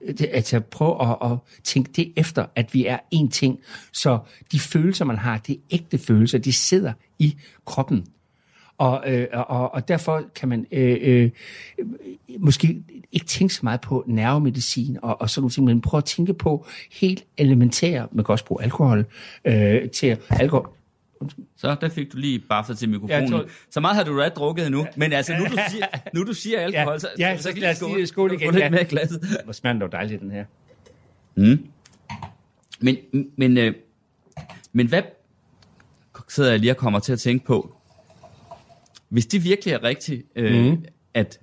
[0.00, 3.58] øh, altså prøve at, at tænke det efter, at vi er én ting.
[3.92, 4.18] Så
[4.52, 8.06] de følelser, man har, det er ægte følelser, de sidder i kroppen.
[8.78, 11.30] Og, øh, og, og derfor kan man øh, øh,
[12.38, 16.04] måske ikke tænke så meget på nervemedicin og, og sådan nogle ting, men prøve at
[16.04, 19.06] tænke på helt elementære, man kan også bruge alkohol
[19.44, 20.77] øh, til alkohol.
[21.56, 23.30] Så der fik du lige bare til mikrofonen.
[23.30, 24.86] Tror- Så meget har du ikke drukket endnu.
[24.96, 27.60] Men altså, nu du siger, nu du siger alkohol, Ja, så, ja, så, så kan
[27.62, 28.70] lad os lige skåle igen, lidt ja.
[28.70, 29.20] mere glasset.
[29.44, 30.44] Hvor smager den dog dejligt, den her.
[32.80, 32.96] Men,
[33.36, 33.74] men, øh,
[34.72, 35.02] men hvad
[36.28, 37.74] sidder jeg lige og kommer til at tænke på?
[39.08, 40.84] Hvis det virkelig er rigtigt, øh, mm.
[41.14, 41.38] at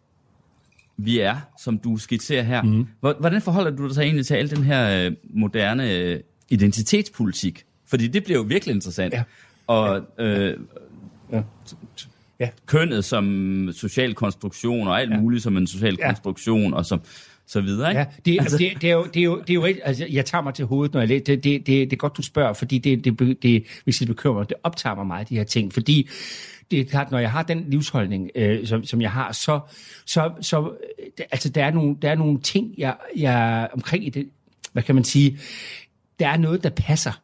[0.98, 2.88] vi er, som du skitserer her, mm.
[3.00, 7.66] hvordan forholder du dig så egentlig til al den her øh, moderne øh, identitetspolitik?
[7.88, 9.14] Fordi det bliver jo virkelig interessant.
[9.14, 9.24] Ja.
[9.68, 10.58] Og øh,
[11.32, 11.42] Ja.
[12.40, 12.50] Ja.
[12.66, 15.20] kønnet som social konstruktion, og alt Ja.
[15.20, 16.08] muligt som en social Ja.
[16.08, 17.02] konstruktion, og som,
[17.48, 17.90] så videre.
[17.90, 18.00] Ikke?
[18.00, 19.88] Ja, det, altså, det, det, er jo, det, er jo, det er jo rigtigt.
[19.88, 21.24] Altså, jeg tager mig til hovedet, når jeg læser.
[21.26, 24.38] Det, det, det, det er godt, du spørger, fordi det, det, det, hvis det bekymrer
[24.38, 25.74] mig, det optager mig meget, de her ting.
[25.74, 26.10] Fordi
[26.72, 29.60] det er klart, når jeg har den livsholdning, øh, som, som jeg har, så,
[30.06, 34.10] så, så øh, altså, der, er nogle, der er nogle ting, jeg, jeg omkring i
[34.10, 34.30] det,
[34.74, 35.40] hvad kan man sige,
[36.20, 37.22] der er noget, der passer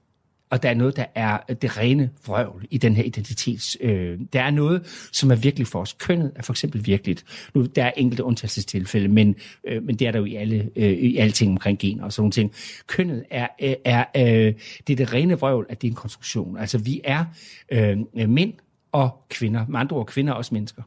[0.51, 3.77] og der er noget, der er det rene vrøvl i den her identitets.
[3.81, 5.93] Øh, der er noget, som er virkelig for os.
[5.93, 7.25] Kønnet er for eksempel virkeligt.
[7.53, 9.35] Nu, der er enkelte undtagelsestilfælde, men,
[9.67, 12.13] øh, men det er der jo i alle, øh, i alle ting omkring gener og
[12.13, 12.51] sådan nogle ting.
[12.87, 14.53] Kønnet er, øh, er øh,
[14.87, 16.57] det er det rene vrøvl, at det er en konstruktion.
[16.57, 17.25] Altså vi er
[17.71, 17.97] øh,
[18.29, 18.53] mænd
[18.91, 19.65] og kvinder.
[19.67, 20.81] Med andre ord, kvinder er også mennesker.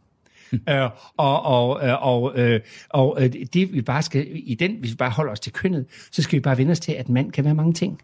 [0.69, 4.91] Øh, og og, øh, og, øh, og øh, det vi bare skal, i den, hvis
[4.91, 7.33] vi bare holder os til kønnet, så skal vi bare vende os til, at mand
[7.33, 8.01] kan være mange ting.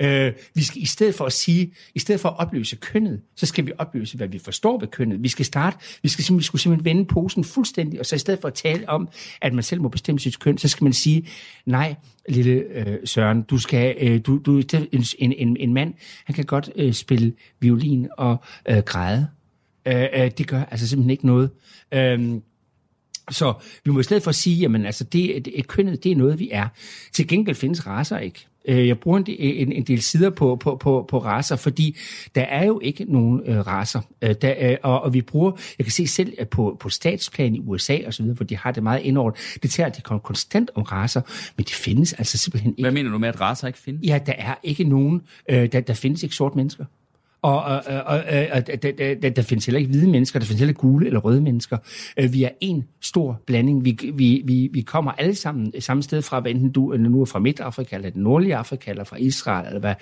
[0.00, 3.46] Øh, vi skal i stedet for at sige, i stedet for at opløse kønnet, så
[3.46, 5.22] skal vi opløse, hvad vi forstår ved kønnet.
[5.22, 8.18] Vi skal starte, vi skal simpelthen, vi skulle simpelthen vende posen fuldstændig, og så i
[8.18, 9.08] stedet for at tale om,
[9.40, 11.28] at man selv må bestemme sit køn, så skal man sige,
[11.66, 11.94] nej,
[12.28, 16.44] lille øh, Søren, du skal, øh, du, du en, en, en, en mand, han kan
[16.44, 18.36] godt øh, spille violin og
[18.68, 19.28] øh, græde.
[19.86, 21.50] Øh, øh, det gør altså simpelthen ikke noget.
[21.94, 22.40] Øh,
[23.30, 26.38] så vi må i stedet for sige, jamen altså, det, det, kønnet, det er noget,
[26.38, 26.68] vi er.
[27.12, 28.46] Til gengæld findes raser ikke.
[28.68, 31.96] Øh, Jeg bruger en, en, en del sider på, på, på, på raser, fordi
[32.34, 34.00] der er jo ikke nogen øh, raser.
[34.22, 37.54] Øh, der, øh, og, og vi bruger, jeg kan se selv at på, på statsplan
[37.54, 40.18] i USA og så videre, hvor de har det meget indordnet, det tager de kon-
[40.18, 41.20] konstant om raser,
[41.56, 42.82] men det findes altså simpelthen ikke.
[42.82, 44.08] Hvad mener du med, at raser ikke findes?
[44.08, 46.84] Ja, der er ikke nogen, øh, der, der findes ikke sorte mennesker.
[47.42, 48.22] Og, og, og, og,
[48.52, 51.06] og der, der, der, der findes heller ikke hvide mennesker, der findes heller ikke gule
[51.06, 51.76] eller røde mennesker.
[52.16, 53.84] Øh, vi er en stor blanding.
[53.84, 57.08] Vi, vi, vi, vi kommer alle sammen øh, samme sted fra, hvad enten du eller
[57.08, 59.94] nu er fra Midtafrika, eller den nordlige Afrika, eller fra Israel, eller hvad,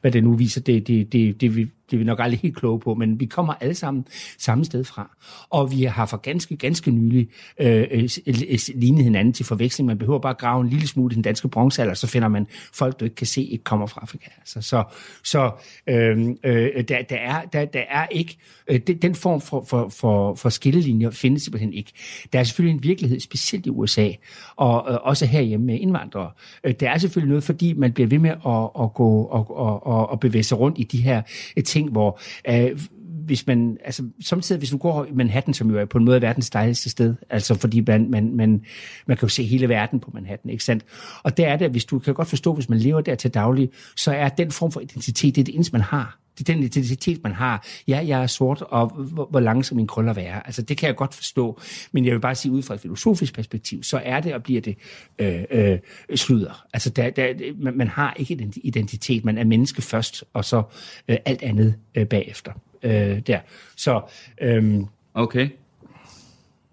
[0.00, 0.60] hvad det nu viser.
[0.60, 3.26] Det, det, det, det, vi, det er vi nok aldrig helt kloge på, men vi
[3.26, 4.06] kommer alle sammen
[4.38, 5.16] samme sted fra.
[5.50, 7.28] Og vi har for ganske, ganske nylig
[7.60, 7.86] øh,
[8.26, 9.86] øh, lignet hinanden til forveksling.
[9.86, 13.00] Man behøver bare grave en lille smule i den danske bronzealder, så finder man folk,
[13.00, 14.30] du ikke kan se, ikke kommer fra Afrika.
[14.38, 14.84] Altså, så
[15.22, 15.50] så
[15.86, 18.38] øh, øh, der, der, er, der, der er ikke...
[18.68, 21.92] Øh, den, form for, for, for, for skillelinjer findes simpelthen ikke.
[22.32, 24.08] Der er selvfølgelig en virkelighed, specielt i USA,
[24.56, 26.30] og øh, også herhjemme med indvandrere.
[26.64, 29.86] Øh, der er selvfølgelig noget, fordi man bliver ved med at, at gå og, og,
[29.86, 31.22] og, og bevæge sig rundt i de her
[31.56, 32.80] øh, ting, ting, hvor øh,
[33.24, 36.22] hvis man, altså samtidig hvis du går i Manhattan, som jo er på en måde
[36.22, 38.64] verdens dejligste sted, altså fordi man, man, man,
[39.06, 40.84] man kan jo se hele verden på Manhattan, ikke sandt?
[41.22, 43.70] Og der er det, hvis du kan godt forstå, hvis man lever der til daglig,
[43.96, 46.23] så er den form for identitet, det er det eneste, man har.
[46.38, 47.66] Det er den identitet, man har.
[47.88, 50.46] Ja, jeg er sort, og hvor, hvor lange skal mine krøller være?
[50.46, 51.60] Altså, det kan jeg godt forstå.
[51.92, 54.60] Men jeg vil bare sige, ud fra et filosofisk perspektiv, så er det og bliver
[54.60, 54.76] det
[55.18, 55.78] øh, øh,
[56.14, 56.66] sludder.
[56.72, 59.24] Altså, der, der, man, man har ikke en identitet.
[59.24, 60.62] Man er menneske først, og så
[61.08, 62.52] øh, alt andet øh, bagefter.
[62.82, 63.38] Øh, der.
[63.76, 64.00] Så...
[64.40, 64.80] Øh,
[65.14, 65.48] Okay.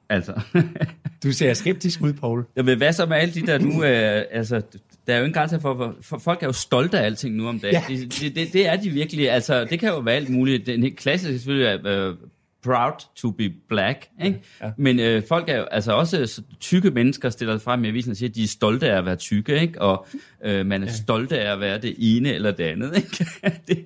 [0.10, 0.42] Altså,
[1.24, 2.46] du ser skeptisk ud, Paul.
[2.56, 4.62] Jamen, hvad så med alle de der nu, øh, altså,
[5.08, 7.48] der er jo ingen grænse for, for, for, folk er jo stolte af alting nu
[7.48, 7.74] om dagen.
[7.90, 7.96] Ja.
[7.96, 10.66] Det, det, det, det er de virkelig, altså, det kan jo være alt muligt.
[10.66, 12.16] Den helt klassiske selvfølgelig er, øh,
[12.64, 14.42] proud to be black, ikke?
[14.62, 14.72] Ja, ja.
[14.78, 18.18] Men øh, folk er jo altså også så tykke mennesker stiller frem i avisen og
[18.18, 19.82] siger, at de er stolte af at være tykke, ikke?
[19.82, 20.08] Og
[20.46, 20.94] øh, man er ja.
[20.94, 23.26] stolte af at være det ene eller det andet, ikke?
[23.68, 23.86] det,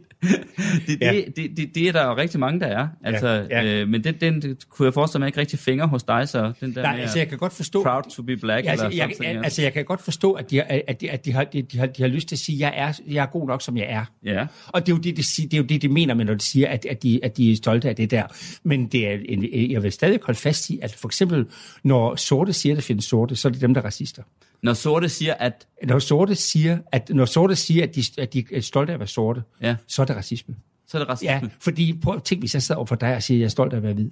[0.87, 1.11] det, ja.
[1.11, 2.87] det, det, det, det er der jo rigtig mange, der er.
[3.03, 3.81] Altså, ja, ja.
[3.81, 6.75] Øh, men den, den kunne jeg forestille mig ikke rigtig fingre hos dig, så den
[6.75, 7.83] der Nej, altså jeg kan godt forstå...
[7.83, 10.55] Proud to be black, altså, eller jeg, jeg, altså jeg kan godt forstå, at de,
[10.55, 12.55] har- at de, at de, har, de, de, har, de har lyst til at sige,
[12.55, 14.05] at jeg er, jeg er god nok, som jeg er.
[14.25, 14.45] Ja.
[14.67, 16.67] Og det er jo det, de, det, er jo det, de mener når de siger,
[16.67, 18.23] at, at, de, at de er stolte af det der.
[18.65, 21.45] Men det er en, jeg vil stadig holde fast i, at for eksempel,
[21.83, 24.23] når sorte siger, at der findes sorte, så er det dem, der er racister.
[24.61, 25.67] Når sorte siger, at...
[25.83, 28.99] Når sorte siger, at, når sorte siger, at de, at de er stolte af at
[28.99, 29.75] være sorte, Ja.
[29.87, 30.55] så er det racisme.
[30.87, 31.31] Så er det racisme.
[31.31, 33.45] Ja, fordi prøv at tænk, hvis jeg sad over for dig og siger, at jeg
[33.45, 34.09] er stolt af at være hvid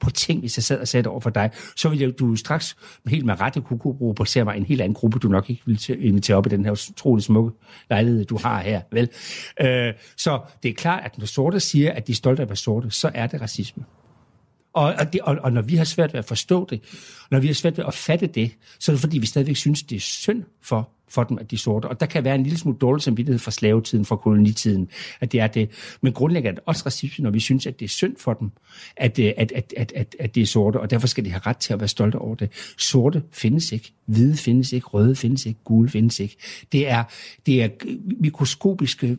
[0.00, 2.36] på ting, hvis jeg sad og sagde det over for dig, så ville jeg, du
[2.36, 5.62] straks helt med rette kunne kunne rubricere mig en helt anden gruppe, du nok ikke
[5.66, 7.50] ville invitere op i den her utrolig smukke
[7.90, 8.80] lejlighed, du har her.
[8.92, 9.08] Vel?
[9.60, 12.48] Øh, så det er klart, at når sorte siger, at de er stolte af at
[12.48, 13.84] være sorte, så er det racisme.
[14.72, 16.80] Og, og, det, og, og når vi har svært ved at forstå det,
[17.30, 19.82] når vi har svært ved at fatte det, så er det fordi, vi stadigvæk synes,
[19.82, 21.86] det er synd for, for dem, at de sorte.
[21.86, 24.88] Og der kan være en lille smule dårlig samvittighed fra slavetiden, fra kolonitiden,
[25.20, 25.70] at det er det.
[26.00, 28.50] Men grundlæggende er det også racisme, når vi synes, at det er synd for dem,
[28.96, 31.40] at, øh, at, at, at, at, at det er sorte, og derfor skal de have
[31.46, 32.50] ret til at være stolte over det.
[32.78, 36.36] Sorte findes ikke, hvide findes ikke, røde findes ikke, gule findes ikke.
[36.72, 37.04] Det er,
[37.46, 37.68] det er
[38.20, 39.18] mikroskopiske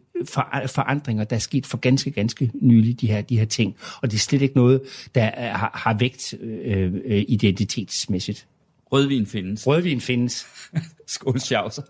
[0.67, 3.75] forandringer, der er sket for ganske, ganske nylig, de her, de her ting.
[4.01, 4.81] Og det er slet ikke noget,
[5.15, 8.47] der øh, har, har vægt øh, øh identitetsmæssigt.
[8.91, 9.67] Rødvin findes.
[9.67, 10.47] Rødvin findes.
[11.07, 11.81] Skål, sjavser.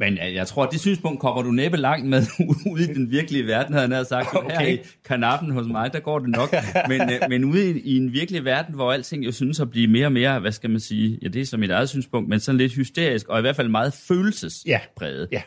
[0.00, 2.22] Men jeg, jeg tror, at det synspunkt kommer du næppe langt med
[2.72, 4.28] ude i den virkelige verden, havde nær sagt.
[4.34, 4.58] Okay.
[4.58, 6.54] Her i kanappen hos mig, der går det nok.
[6.88, 9.88] Men, øh, men ude i, i en virkelig verden, hvor alting jo synes at blive
[9.88, 12.40] mere og mere, hvad skal man sige, ja, det er som mit eget synspunkt, men
[12.40, 15.28] sådan lidt hysterisk, og i hvert fald meget følelsespræget.
[15.32, 15.42] Ja.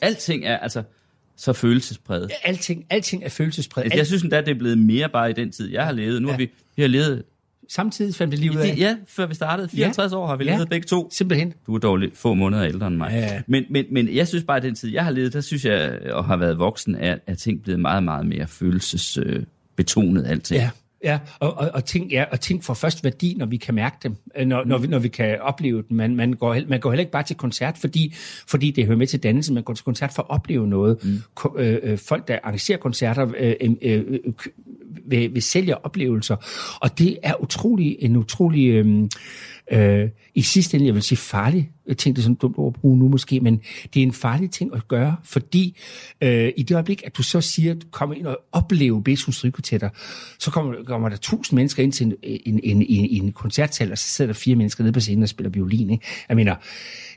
[0.00, 0.82] Alting er altså
[1.40, 2.30] så følelsespræget.
[2.44, 3.84] Alting, alting er følelsespræget.
[3.84, 6.22] Altså, jeg synes endda, det er blevet mere bare i den tid, jeg har levet.
[6.22, 6.38] Nu har Ja.
[6.38, 7.22] vi, vi har levet,
[7.68, 8.74] Samtidig fandt vi lige ud af.
[8.78, 10.54] ja, før vi startede, 54 år har vi Ja.
[10.54, 11.08] levet begge to.
[11.12, 11.52] Simpelthen.
[11.66, 13.10] Du er dog lidt få måneder ældre end mig.
[13.12, 13.42] Ja.
[13.46, 15.98] Men, men, men jeg synes bare, at den tid, jeg har levet, der synes jeg,
[16.12, 20.60] og har været voksen, er, er ting blevet meget, meget mere følelsesbetonet øh, alting.
[20.60, 20.70] Ja,
[21.04, 21.18] ja.
[21.40, 24.16] Og, og, og, ting, ja, og ting får først værdi, når vi kan mærke dem,
[24.36, 25.96] øh, når, når, vi, når vi kan opleve dem.
[25.96, 28.14] Man, man, går, man går heller ikke bare til koncert, fordi,
[28.46, 29.52] fordi det hører med til dannelse.
[29.52, 31.04] Man går til koncert for at opleve noget.
[31.04, 31.18] Mm.
[31.34, 34.20] Ko, øh, øh, folk, der arrangerer koncerter, øh, øh, øh,
[35.06, 36.36] vil, vil sælge oplevelser.
[36.80, 39.08] Og det er utrolig, en utrolig, øh,
[39.70, 42.80] øh, i sidste ende, jeg vil sige farlig, jeg øh, tænkte sådan dumt ord at
[42.80, 43.60] bruge nu måske, men
[43.94, 45.78] det er en farlig ting at gøre, fordi
[46.20, 49.78] øh, i det øjeblik, at du så siger, at du kommer ind og oplever Beethoven's
[49.78, 49.90] dig,
[50.38, 53.98] så kommer, kommer der tusind mennesker ind til en, en, en, en, en koncertsal, og
[53.98, 55.90] så sidder der fire mennesker nede på scenen og spiller violin.
[55.90, 56.06] Ikke?
[56.28, 56.54] Jeg mener,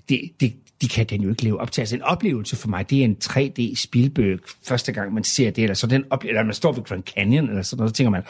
[0.09, 1.81] det, det, de kan den jo ikke leve op til.
[1.81, 5.63] Altså en oplevelse for mig, det er en 3D Spielberg, første gang man ser det,
[5.63, 8.09] eller så den oplevelse, eller man står ved Grand Canyon, eller sådan noget, så tænker
[8.11, 8.23] man,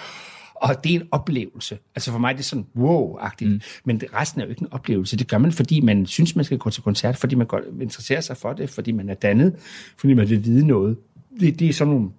[0.63, 1.77] og det er en oplevelse.
[1.95, 3.49] Altså for mig det er sådan wow-agtigt.
[3.49, 3.61] Mm.
[3.85, 5.17] Men det, resten er jo ikke en oplevelse.
[5.17, 8.21] Det gør man, fordi man synes, man skal gå til koncert, fordi man godt interesserer
[8.21, 9.55] sig for det, fordi man er dannet,
[9.97, 10.97] fordi man vil vide noget.
[11.39, 12.09] Det, det er sådan nogle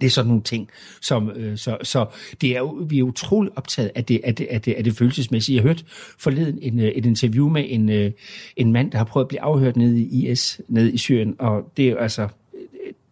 [0.00, 0.68] det er sådan nogle ting,
[1.00, 2.06] som, øh, så, så
[2.40, 4.96] det er jo, vi er utrolig optaget af det, af det, af det, af det
[4.96, 5.56] følelsesmæssige.
[5.56, 5.84] Jeg hørte
[6.18, 8.10] forleden en, øh, et interview med en, øh,
[8.56, 11.72] en mand, der har prøvet at blive afhørt nede i IS, nede i Syrien, og
[11.76, 12.28] det er jo altså,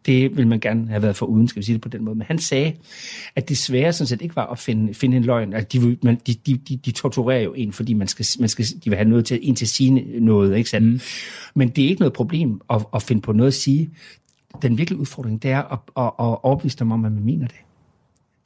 [0.07, 2.17] det vil man gerne have været for uden, skal vi sige det på den måde.
[2.17, 2.73] Men han sagde,
[3.37, 5.53] at det svære sådan set ikke var at finde, finde en løgn.
[5.53, 8.65] Altså, de, man, de, de, de, de torturerer jo en, fordi man skal, man skal,
[8.85, 9.91] de vil have noget til, en til at sige
[10.21, 10.57] noget.
[10.57, 10.87] Ikke sandt?
[10.87, 11.01] Mm.
[11.55, 13.91] Men det er ikke noget problem at, at finde på noget at sige.
[14.63, 17.57] Den virkelige udfordring, det er at, at, at overbevise dem om, at man mener det.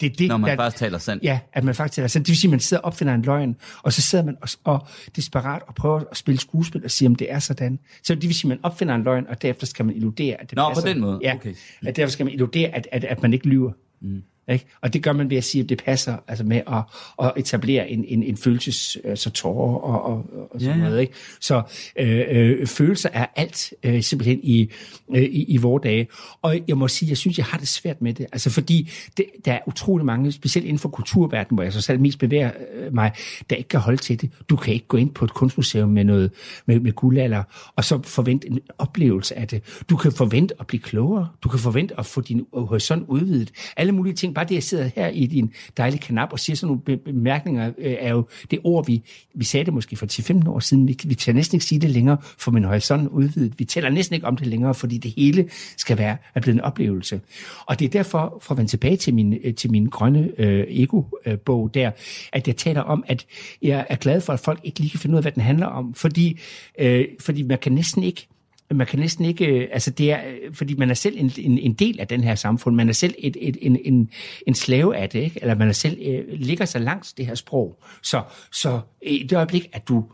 [0.01, 1.23] Det er det, Når man der- faktisk taler sandt.
[1.25, 2.23] Ja, at man faktisk er sådan.
[2.25, 4.49] Det vil sige, at man sidder og opfinder en løgn, og så sidder man og,
[4.65, 7.79] og desperat og prøver at spille skuespil og sige, om det er sådan.
[8.03, 10.51] Så det vil sige, at man opfinder en løgn, og derefter skal man illudere, at
[10.51, 10.83] det Nå, passer.
[10.85, 11.21] på den måde.
[11.23, 11.55] Ja, Okay.
[11.87, 13.73] at derfor skal man illudere, at, at, at man ikke lyver.
[14.01, 14.23] Mm.
[14.49, 14.67] Ikke?
[14.81, 16.83] Og det gør man ved at sige, at det passer altså med at,
[17.23, 20.89] at etablere en, en, en følelses altså tårer og, og, og sådan Ja, ja.
[20.89, 21.01] noget.
[21.01, 21.13] Ikke?
[21.41, 21.63] Så
[21.99, 24.71] øh, øh, følelser er alt øh, simpelthen i,
[25.17, 26.09] øh, i, i vores dage.
[26.43, 28.27] Og jeg må sige, jeg synes, jeg har det svært med det.
[28.33, 32.01] Altså fordi det, der er utrolig mange, specielt inden for kulturverdenen, hvor jeg så selv
[32.01, 33.13] mest bevæger øh, mig,
[33.51, 34.31] der ikke kan holde til det.
[34.49, 36.31] Du kan ikke gå ind på et kunstmuseum med noget
[36.67, 37.43] med, med guldalder,
[37.77, 39.83] og så forvente en oplevelse af det.
[39.91, 41.29] Du kan forvente at blive klogere.
[41.43, 43.51] Du kan forvente at få din horisont udvidet.
[43.77, 44.35] Alle mulige ting.
[44.39, 47.97] Bare det, jeg sidder her i din dejlige kanap og siger sådan nogle bemærkninger, øh,
[48.01, 49.03] er jo det ord, vi,
[49.35, 50.89] vi sagde det måske for 10-15 år siden.
[50.89, 53.59] Vi, vi kan næsten ikke sige det længere, for min horisont udvidet.
[53.59, 56.61] Vi taler næsten ikke om det længere, fordi det hele skal være er blevet en
[56.61, 57.21] oplevelse.
[57.67, 60.65] Og det er derfor, for at vende tilbage til min, øh, til min grønne øh,
[60.69, 61.91] ego-bog der,
[62.33, 63.27] at jeg taler om, at
[63.63, 65.67] jeg er glad for, at folk ikke lige kan finde ud af, hvad den handler
[65.67, 65.95] om.
[65.95, 66.41] Fordi,
[66.79, 68.29] øh, fordi man kan næsten ikke
[68.71, 71.59] man kan næsten ikke, øh, altså det er, øh, fordi man er selv en, en,
[71.59, 74.11] en del af den her samfund, man er selv et, et, en, en,
[74.47, 75.41] en slave af det, ikke?
[75.41, 77.83] eller man er selv øh, ligger sig langs det her sprog.
[78.03, 80.05] Så, så i det øjeblik, at du,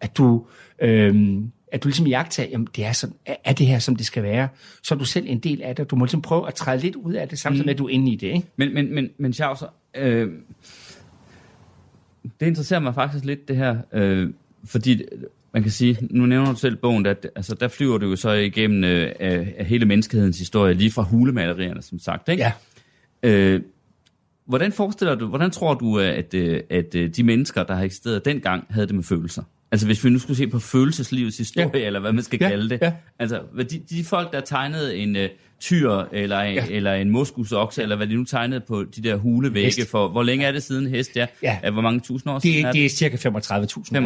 [0.00, 0.46] at du,
[0.82, 1.38] øh,
[1.72, 4.48] at du ligesom jagter, jamen det er, sådan, er, det her, som det skal være,
[4.82, 6.96] så er du selv en del af det, du må ligesom prøve at træde lidt
[6.96, 8.26] ud af det, samtidig med, at du er inde i det.
[8.26, 8.48] Ikke?
[8.56, 10.30] Men, men, men, men Schauser, øh,
[12.40, 14.30] det interesserer mig faktisk lidt det her, øh,
[14.64, 15.02] fordi
[15.54, 18.30] man kan sige, nu nævner du selv bogen, at altså, der flyver du jo så
[18.30, 22.28] igennem øh, af, af hele menneskehedens historie, lige fra hulemalerierne, som sagt.
[22.28, 22.42] Ikke?
[22.42, 22.52] Ja.
[23.22, 23.60] Øh,
[24.46, 28.24] hvordan forestiller du, hvordan tror du, at, øh, at øh, de mennesker, der har eksisteret
[28.24, 29.42] dengang, havde det med følelser?
[29.74, 31.86] Altså hvis vi nu skulle se på følelseslivets historie, ja.
[31.86, 32.78] eller hvad man skal Ja, kalde det.
[32.82, 32.92] ja.
[33.18, 35.22] Altså de, de folk, der tegnede en uh,
[35.60, 36.66] tyr, eller en, ja.
[36.70, 39.90] Eller en moskusokse, eller hvad de nu tegnede på de der hulevægge Hest.
[39.90, 41.26] for, hvor længe er det siden hest, ja?
[41.42, 41.70] Ja.
[41.70, 43.30] Hvor mange tusind år siden Det, er det er cirka 35.000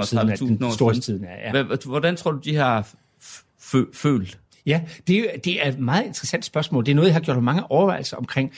[0.01, 1.59] år siden, at 35.000 den storhedstiden er.
[1.59, 1.65] Ja.
[1.87, 2.89] Hvordan tror du, de har
[3.93, 4.39] følt?
[4.67, 6.85] Ja, det er, det er et meget interessant spørgsmål.
[6.87, 8.53] Det er noget, jeg har gjort mange overvejelser omkring.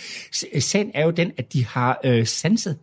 [0.58, 2.76] Sagen er jo den, at de har øh, sanset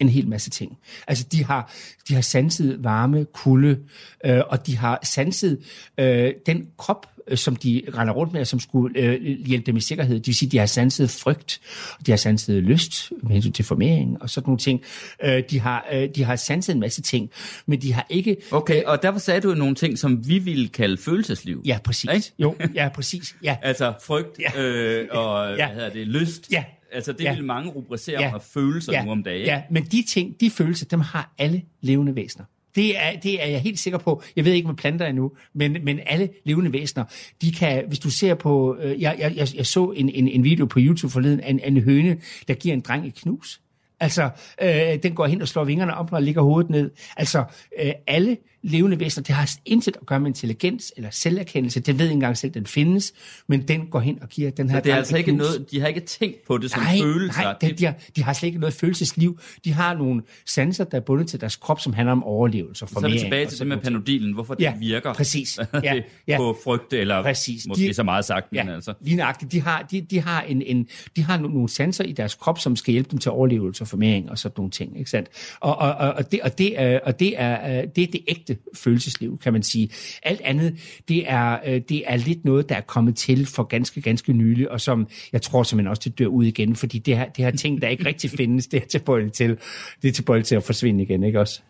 [0.00, 0.78] en hel masse ting.
[1.08, 1.72] Altså, de har,
[2.08, 3.78] de har sanset varme, kulde,
[4.24, 5.58] øh, og de har sanset
[6.00, 9.76] øh, den krop, øh, som de render rundt med, og som skulle øh, hjælpe dem
[9.76, 10.14] i sikkerhed.
[10.18, 11.60] Det vil sige, de har sanset frygt,
[12.00, 14.80] og de har sanset lyst med hensyn til formering og sådan nogle ting.
[15.24, 17.30] Øh, de, har, øh, de har sanset en masse ting,
[17.66, 18.36] men de har ikke...
[18.50, 21.62] Okay, og derfor sagde du nogle ting, som vi ville kalde følelsesliv.
[21.66, 22.10] Ja, præcis.
[22.14, 22.32] Ikke?
[22.38, 23.36] Jo, ja, præcis.
[23.42, 24.62] Ja, Altså frygt Ja.
[24.62, 25.66] øh, og Ja.
[25.66, 26.48] hvad hedder det, lyst.
[26.52, 26.64] Ja.
[26.92, 27.34] Altså det Ja.
[27.34, 28.28] vil mange rubricere Ja.
[28.28, 28.36] ja.
[28.36, 29.46] følelser ja, nu om dagen.
[29.46, 32.44] Ja, men de ting, de følelser, dem har alle levende væsener.
[32.74, 34.22] Det er, det er jeg helt sikker på.
[34.36, 37.04] Jeg ved ikke med planter endnu, men, men alle levende væsener,
[37.42, 40.66] de kan, hvis du ser på, øh, jeg, jeg, jeg, så en, en, en video
[40.66, 42.16] på YouTube forleden af en, en høne,
[42.48, 43.60] der giver en dreng et knus.
[44.00, 44.30] Altså,
[44.62, 44.70] øh,
[45.02, 46.90] den går hen og slår vingerne op og ligger hovedet ned.
[47.16, 47.44] Altså,
[47.82, 51.80] øh, alle levende væsener, det har intet at gøre med intelligens eller selverkendelse.
[51.80, 53.12] Det ved ikke engang selv, den findes,
[53.46, 55.38] men den går hen og giver den her Så det er altså ikke knus.
[55.38, 57.42] noget, de har ikke tænkt på det som nej, følelser.
[57.42, 59.38] Nej, Det- de, de, har, de har slet ikke noget følelsesliv.
[59.64, 63.00] De har nogle sanser, der er bundet til deres krop, som handler om overlevelse så
[63.04, 65.58] er vi tilbage til det med panodilen, hvorfor Ja, det virker præcis.
[65.84, 66.36] Ja, ja.
[66.36, 67.66] på frygt, eller Præcis.
[67.68, 68.94] måske De- så meget sagt, men Ja, altså.
[69.00, 69.52] lige nøjagtigt.
[69.52, 72.58] De har, de, de har, en, en, de har no- nogle sanser i deres krop,
[72.58, 74.98] som skal hjælpe dem til overlevelse og formering og sådan nogle ting.
[74.98, 75.28] Ikke sandt?
[75.60, 78.47] Og, og, og, og, det, og, det, er, det, er, øh, det er det ægte
[78.74, 79.90] følelsesliv, kan man sige.
[80.22, 84.00] Alt andet, det er, øh, det er lidt noget, der er kommet til for ganske,
[84.00, 87.28] ganske nylig, og som jeg tror simpelthen også, det dør ud igen, fordi det her,
[87.28, 89.58] det her ting, der ikke rigtig findes, det er tilbøjeligt til,
[90.02, 91.60] det er tilbøjeligt til at forsvinde igen, ikke også?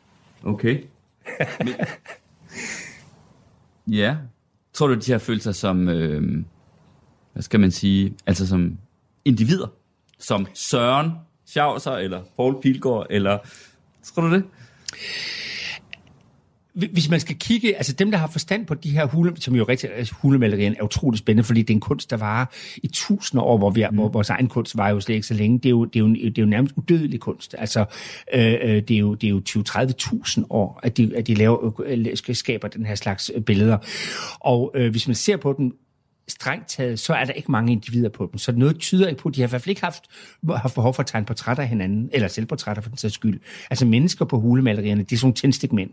[0.42, 0.78] Okay.
[1.58, 1.74] Men,
[3.86, 4.16] ja.
[4.72, 6.44] Tror du, de har følt sig som, øh,
[7.32, 8.78] hvad skal man sige, altså som
[9.24, 9.66] individer?
[10.18, 11.10] Som Søren
[11.46, 13.38] Schauser, eller Paul Pilgaard, eller...
[14.02, 14.44] Tror du det?
[16.92, 19.64] Hvis man skal kigge, altså dem, der har forstand på de her hule, som jo
[19.64, 23.44] rigtig, altså hulemalerierne er utrolig spændende, fordi det er en kunst, der varer i tusinder
[23.44, 23.96] år, hvor, vi, mm.
[23.96, 25.58] hvor vores egen kunst var jo slet ikke så længe.
[25.58, 27.54] Det er jo, det er jo, det er jo nærmest udødelig kunst.
[27.58, 27.84] Altså,
[28.34, 31.80] øh, øh, det er jo, det er jo 20-30.000 år, at de, at de laver,
[31.86, 33.78] øh, skaber den her slags øh, billeder.
[34.40, 35.72] Og øh, hvis man ser på den
[36.28, 38.38] strengt taget, så er der ikke mange individer på dem.
[38.38, 40.04] Så noget tyder ikke på, at de har i hvert fald ikke haft,
[40.56, 43.40] haft behov for at tegne portrætter af hinanden, eller selvportrætter for den sags skyld.
[43.70, 45.90] Altså mennesker på hulemalerierne, det er sådan nogle tændstikmænd.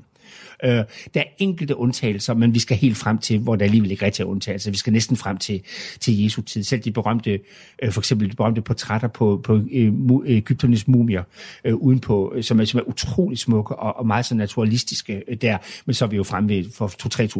[0.64, 0.70] Øh,
[1.14, 4.24] der er enkelte undtagelser, men vi skal helt frem til, hvor der alligevel ikke rigtig
[4.24, 4.72] er undtagelser.
[4.72, 5.62] Vi skal næsten frem til,
[6.00, 6.64] til Jesu tid.
[6.64, 7.40] Selv de berømte,
[7.84, 9.94] øh, for eksempel de berømte portrætter på, på øh,
[10.26, 11.24] Ægypternes øh, mumier,
[11.66, 15.38] øh, udenpå, øh, som, er, som er utrolig smukke og, og meget så naturalistiske øh,
[15.42, 15.58] der.
[15.86, 16.88] Men så er vi jo fremme ved for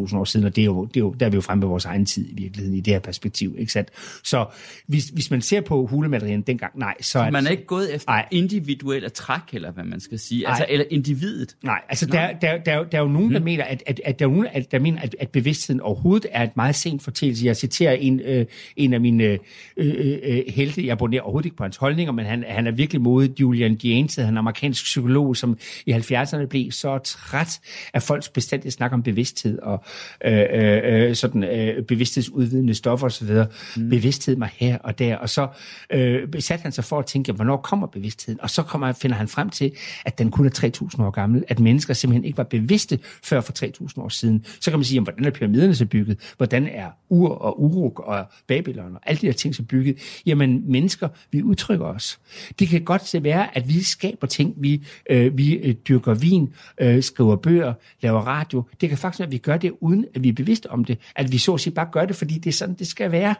[0.08, 1.62] 2-3.000 år siden, og det er jo, det er jo, der er vi jo fremme
[1.62, 3.54] ved vores egen tid i virkeligheden i det her perspektiv.
[3.58, 3.90] Ikke sandt?
[4.24, 4.46] Så
[4.86, 7.94] hvis, hvis man ser på hulematerialen dengang, nej, så er Man det, er ikke gået
[7.94, 8.28] efter Nej.
[8.30, 10.42] individuelle træk, eller hvad man skal sige.
[10.42, 10.50] Nej.
[10.50, 11.56] Altså, eller individet.
[11.62, 14.24] Nej, altså der, der, der, der er jo nogen, der mener, at, at, at der
[14.24, 17.46] er nogen, at, der mener, at, at bevidstheden overhovedet er et meget sent fortælelse.
[17.46, 18.46] Jeg citerer en, øh,
[18.76, 19.38] en af mine øh,
[19.76, 23.02] øh, øh, helte, jeg abonnerer overhovedet ikke på hans holdninger, men han, han er virkelig
[23.02, 23.40] modet.
[23.40, 27.60] Julian Jaynes, han er en amerikansk psykolog, som i 70'erne blev så træt
[27.94, 29.84] af folks bestandige snak om bevidsthed og
[30.24, 33.30] øh, øh, øh, sådan øh, bevidsthedsudvidende stoffer osv.
[33.76, 33.88] Mm.
[33.90, 35.48] Bevidsthed mig her og der, og så
[35.90, 38.40] øh, satte han sig for at tænke, hvornår kommer bevidstheden?
[38.40, 39.72] Og så kommer, finder han frem til,
[40.04, 43.52] at den kun er 3.000 år gammel, at mennesker simpelthen ikke var bevidste før for
[43.52, 44.44] 3.000 år siden.
[44.60, 46.18] Så kan man sige, jamen, hvordan er pyramiderne så bygget?
[46.36, 49.96] Hvordan er Ur og Uruk og Babylon og alle de her ting så bygget?
[50.26, 52.18] Jamen, mennesker, vi udtrykker os.
[52.58, 56.54] Det kan godt se være, at vi skaber ting, vi, øh, vi øh, dyrker vin,
[56.80, 58.64] øh, skriver bøger, laver radio.
[58.80, 60.98] Det kan faktisk være, at vi gør det, uden at vi er bevidste om det.
[61.16, 63.34] At vi så at sige bare gør det, fordi det er sådan, det skal være.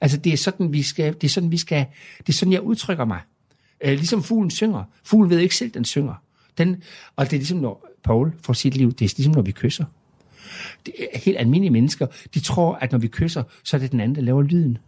[0.00, 1.86] Altså, det er sådan, vi skal, det er sådan, vi skal,
[2.18, 3.20] det er sådan, jeg udtrykker mig.
[3.84, 4.84] Øh, ligesom fuglen synger.
[5.04, 6.14] Fuglen ved ikke selv, den synger.
[6.58, 6.82] Den,
[7.16, 9.84] og det er ligesom, når Paul får sit liv, det er ligesom, når vi kysser.
[10.86, 14.00] Det er helt almindelige mennesker, de tror, at når vi kysser, så er det den
[14.00, 14.78] anden, der laver lyden.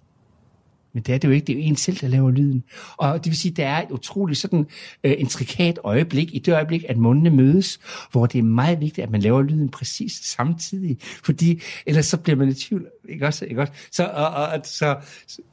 [0.94, 2.64] Men det er det jo ikke, det er jo en selv, der laver lyden.
[2.96, 4.66] Og det vil sige, der er et utroligt sådan
[5.04, 7.80] øh, intrikat øjeblik, i det øjeblik, at mundene mødes,
[8.12, 12.36] hvor det er meget vigtigt, at man laver lyden præcis samtidig, fordi ellers så bliver
[12.36, 13.44] man i tvivl, ikke også?
[13.44, 13.72] Ikke også?
[13.90, 15.42] Så, og, og, så, så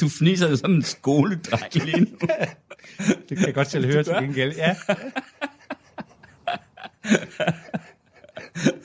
[0.00, 2.06] Du fniser jo som en skoledreng lige nu.
[3.28, 4.56] det kan jeg godt selv høre til gengæld.
[4.56, 4.76] Ja.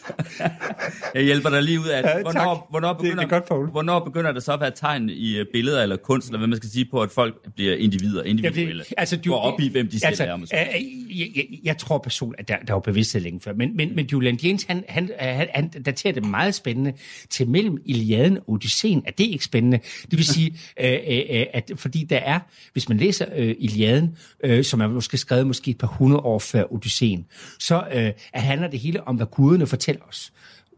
[1.15, 2.13] Jeg hjælper dig lige ud af Ja, det.
[2.13, 2.21] tak.
[2.21, 5.37] Hvornår, hvornår, Det- det er begynder, godt, hvornår begynder der så at være tegn i
[5.37, 8.83] øh, billeder eller kunst, eller hvad man skal sige på, at folk bliver individer, individuelle?
[8.97, 10.57] altså, du, Går op i, hvem de selv altså, er, måske.
[10.57, 13.53] øh, jeg, jeg, jeg tror personligt, at der, der var bevidsthed længe før.
[13.53, 16.93] Men, men, men Julian Jens, han, han, han, han daterer det meget spændende
[17.29, 19.03] til mellem Iliaden og Odysseen.
[19.07, 19.79] Er det ikke spændende?
[20.11, 20.53] Det vil sige,
[20.83, 22.39] øh, øh, øh, at fordi der er,
[22.73, 26.39] hvis man læser øh, Iliaden, øh, som er måske skrevet måske et par hundrede år
[26.39, 27.25] før Odysseen,
[27.59, 30.33] så øh, handler det hele om, hvad guderne fortæller os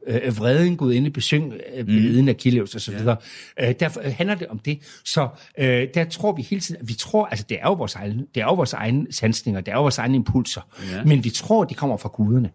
[0.07, 1.41] øh, vreden Gud inde besøg
[1.78, 3.17] øh, beden af Killeus og så videre.
[3.61, 4.80] Øh, derfor øh, handler det om det.
[5.05, 5.28] Så
[5.59, 8.26] øh, der tror vi hele tiden, at vi tror, altså det er jo vores egne,
[8.36, 10.61] det er jo vores egne sansninger, det er jo vores egne impulser,
[10.91, 11.03] Ja.
[11.03, 12.49] men vi tror, de kommer fra guderne.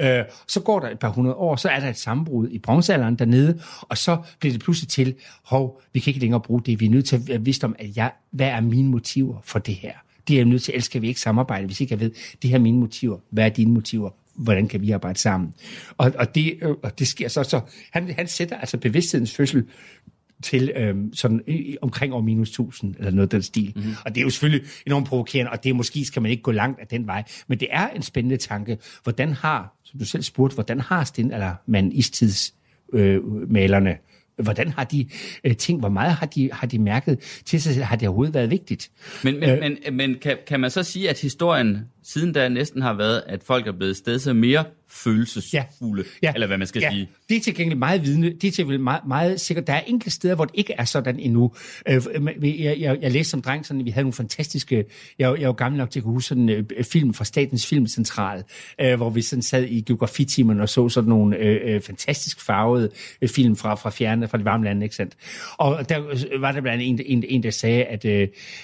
[0.00, 3.16] Øh, så går der et par hundrede år, så er der et sammenbrud i bronzealderen
[3.16, 5.14] dernede, og så bliver det pludselig til,
[5.44, 7.76] hov, vi kan ikke længere bruge det, vi er nødt til at være vidst om,
[7.78, 9.92] at jeg, hvad er mine motiver for det her?
[10.28, 12.10] Det er jeg nødt til, ellers skal vi ikke samarbejde, hvis ikke jeg ved,
[12.42, 14.10] det her er mine motiver, hvad er dine motiver?
[14.38, 15.54] Hvordan kan vi arbejde sammen?
[15.98, 17.60] Og, og, det, øh, og det sker så, så
[17.92, 19.64] han, han sætter altså bevidsthedens fødsel
[20.42, 21.40] til øhm, sådan
[21.82, 23.72] omkring år minus 1000, eller noget af den stil.
[23.76, 23.94] Mm-hmm.
[24.04, 26.50] Og det er jo selvfølgelig enormt provokerende, og det er måske skal man ikke gå
[26.50, 27.24] langt af den vej.
[27.48, 28.78] Men det er en spændende tanke.
[29.02, 32.54] Hvordan har, som du selv spurgte, hvordan har sten eller man istids
[32.92, 33.20] øh,
[34.42, 35.08] Hvordan har de
[35.44, 37.84] øh, ting, hvor meget har de, har de mærket til sig, selv?
[37.84, 38.90] har det overhovedet været vigtigt?
[39.24, 42.82] Men, men, øh, men, men kan, kan man så sige, at historien siden da næsten
[42.82, 46.32] har været, at folk er blevet stedet sig mere følelsesfulde, ja.
[46.34, 46.90] eller hvad man skal ja.
[46.90, 47.08] sige?
[47.28, 48.30] Det er til gengæld meget vidne.
[48.30, 49.66] Det er til gengæld meget, meget sikkert.
[49.66, 51.52] Der er enkelte steder, hvor det ikke er sådan endnu.
[51.88, 52.02] Øh,
[52.42, 54.84] jeg, jeg, jeg læste som dreng, sådan, vi havde nogle fantastiske...
[55.18, 57.66] Jeg, jeg jo gammel nok til at kunne huske sådan en øh, film fra Statens
[57.66, 58.44] Filmcentral,
[58.80, 62.90] øh, hvor vi sådan sad i geografitimerne og så sådan nogle øh, fantastisk farvede
[63.26, 65.16] film fra, fra fjerne, fra det varme lande, ikke sandt?
[65.56, 65.98] Og der
[66.38, 68.04] var der blandt andet en, en, en der sagde, at,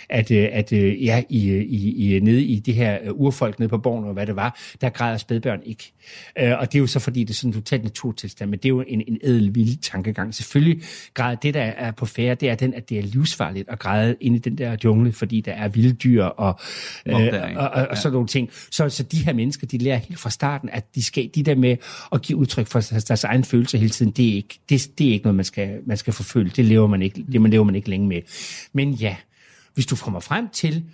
[0.09, 3.79] at, at øh, ja, i, i, i, nede i det her øh, urfolk nede på
[3.79, 5.93] borgen, og hvad det var, der græder spædbørn ikke.
[6.39, 8.65] Øh, og det er jo så fordi, det er sådan en totalt naturtilstand, men det
[8.65, 10.35] er jo en, en ædel vild tankegang.
[10.35, 10.83] Selvfølgelig
[11.15, 14.17] græder det, der er på færre, det er den, at det er livsfarligt at græde
[14.21, 16.61] inde i den der jungle, fordi der er vilde dyr og,
[17.07, 17.59] øh, Opdaring.
[17.59, 18.51] og, og, og sådan nogle ting.
[18.71, 21.55] Så, så de her mennesker, de lærer helt fra starten, at de skal de der
[21.55, 21.77] med
[22.13, 25.09] at give udtryk for deres, deres egen følelser hele tiden, det er ikke, det, det
[25.09, 26.53] er ikke noget, man skal, man skal forfølge.
[26.57, 28.23] Det lever man ikke, det man lever man ikke længe med.
[28.73, 29.17] Men ja,
[29.75, 30.85] hvis du kommer frem til,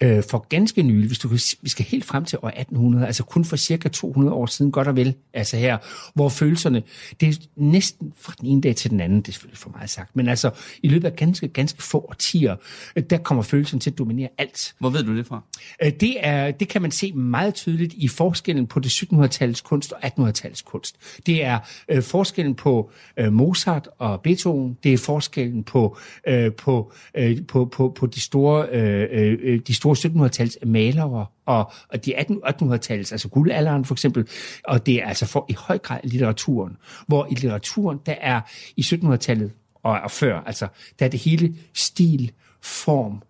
[0.00, 3.24] øh, for ganske nylig, hvis du kan, vi skal helt frem til år 1800, altså
[3.24, 5.78] kun for cirka 200 år siden, godt og vel, altså her,
[6.14, 6.82] hvor følelserne,
[7.20, 9.90] det er næsten fra den ene dag til den anden, det er selvfølgelig for meget
[9.90, 10.50] sagt, men altså
[10.82, 12.56] i løbet af ganske, ganske få årtier,
[12.96, 14.74] øh, der kommer følelsen til at dominere alt.
[14.78, 15.42] Hvor ved du det fra?
[15.84, 19.92] Øh, Det, er, det kan man se meget tydeligt i forskellen på det 1700-tallets kunst
[19.92, 20.96] og 1800-tallets kunst.
[21.26, 24.78] Det er øh, forskellen på øh, Mozart og Beethoven.
[24.82, 25.96] Det er forskellen på,
[26.28, 31.72] øh, på, øh, på, på, på de store, øh, øh, de store 1700-tals malere og,
[31.88, 34.28] og de 1800-tals, altså guldalderen for eksempel.
[34.64, 36.76] Og det er altså for i høj grad litteraturen.
[37.06, 38.40] Hvor i litteraturen, der er
[38.76, 40.68] i 1700-tallet og, og før, altså
[40.98, 42.32] der er det hele stil,
[42.62, 43.22] form,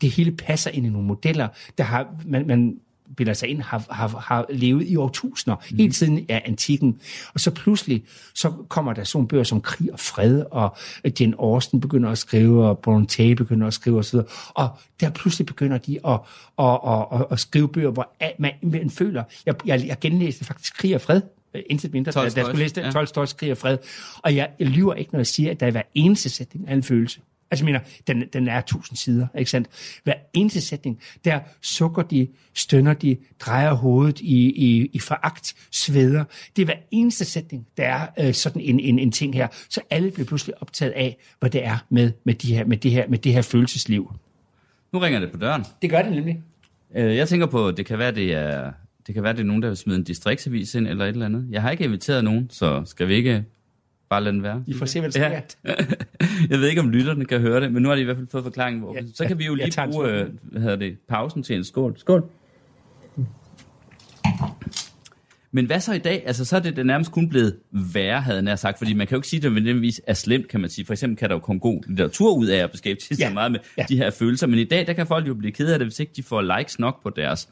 [0.00, 1.48] det hele passer ind i nogle modeller,
[1.78, 2.80] der har, man, man
[3.16, 5.76] bilder sig ind, har, har, har levet i årtusinder, mm.
[5.76, 7.00] hele tiden af antikken.
[7.34, 10.76] Og så pludselig, så kommer der sådan bøger som Krig og Fred, og
[11.20, 14.18] Jane Austen begynder at skrive, og Bronte begynder at skrive osv.
[14.48, 14.68] Og
[15.00, 16.20] der pludselig begynder de at,
[16.58, 20.76] at, at, at, at skrive bøger, hvor man, man føler, jeg, jeg, jeg genlæste faktisk
[20.76, 21.20] Krig og Fred,
[21.54, 23.24] øh, intet mindre, da, da jeg skulle læse det, ja.
[23.24, 23.78] Krig og Fred.
[24.22, 26.74] Og jeg, jeg lyver ikke, når jeg siger, at der er hver eneste sætning af
[26.74, 27.20] en følelse.
[27.54, 29.68] Altså, jeg mener, den, den er tusind sider, ikke sandt?
[30.04, 36.24] Hver eneste sætning, der sukker de, stønner de, drejer hovedet i, i, i foragt, sveder.
[36.56, 39.48] Det er hver eneste sætning, der er øh, sådan en, en, en ting her.
[39.68, 42.90] Så alle bliver pludselig optaget af, hvad det er med, med, de her, med, det
[42.90, 44.12] her, med det her følelsesliv.
[44.92, 45.64] Nu ringer det på døren.
[45.82, 46.42] Det gør det nemlig.
[46.94, 48.72] Øh, jeg tænker på, det kan være, det er,
[49.06, 51.26] det kan være, det er nogen, der vil smide en distriktsavis ind, eller et eller
[51.26, 51.46] andet.
[51.50, 53.44] Jeg har ikke inviteret nogen, så skal vi ikke
[54.14, 54.62] Bare lad den være.
[54.66, 55.28] Vi får se, hvad der.
[55.28, 55.40] Ja.
[56.50, 58.26] jeg ved ikke, om lytterne kan høre det, men nu har de i hvert fald
[58.26, 58.82] fået forklaringen.
[58.82, 58.94] Hvor...
[58.94, 61.98] Ja, så kan vi jo lige bruge øh, hvad hedder det, pausen til en skål.
[61.98, 62.24] Skål.
[65.52, 66.22] Men hvad så i dag?
[66.26, 69.14] Altså, så er det, det nærmest kun blevet værre, havde jeg sagt, fordi man kan
[69.14, 70.84] jo ikke sige, at det nødvendigvis er slemt, kan man sige.
[70.84, 73.32] For eksempel kan der jo komme god litteratur ud af at beskæftige sig ja.
[73.32, 73.84] meget med ja.
[73.88, 76.00] de her følelser, men i dag, der kan folk jo blive ked af det, hvis
[76.00, 77.48] ikke de får likes nok på deres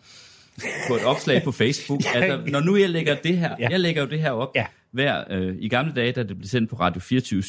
[0.89, 2.01] på et opslag på Facebook.
[2.15, 2.21] ja.
[2.21, 3.69] altså, når nu jeg lægger det her, ja.
[3.71, 6.49] jeg lægger jo det her op, ja hver, øh, i gamle dage, da det blev
[6.49, 7.43] sendt på Radio 24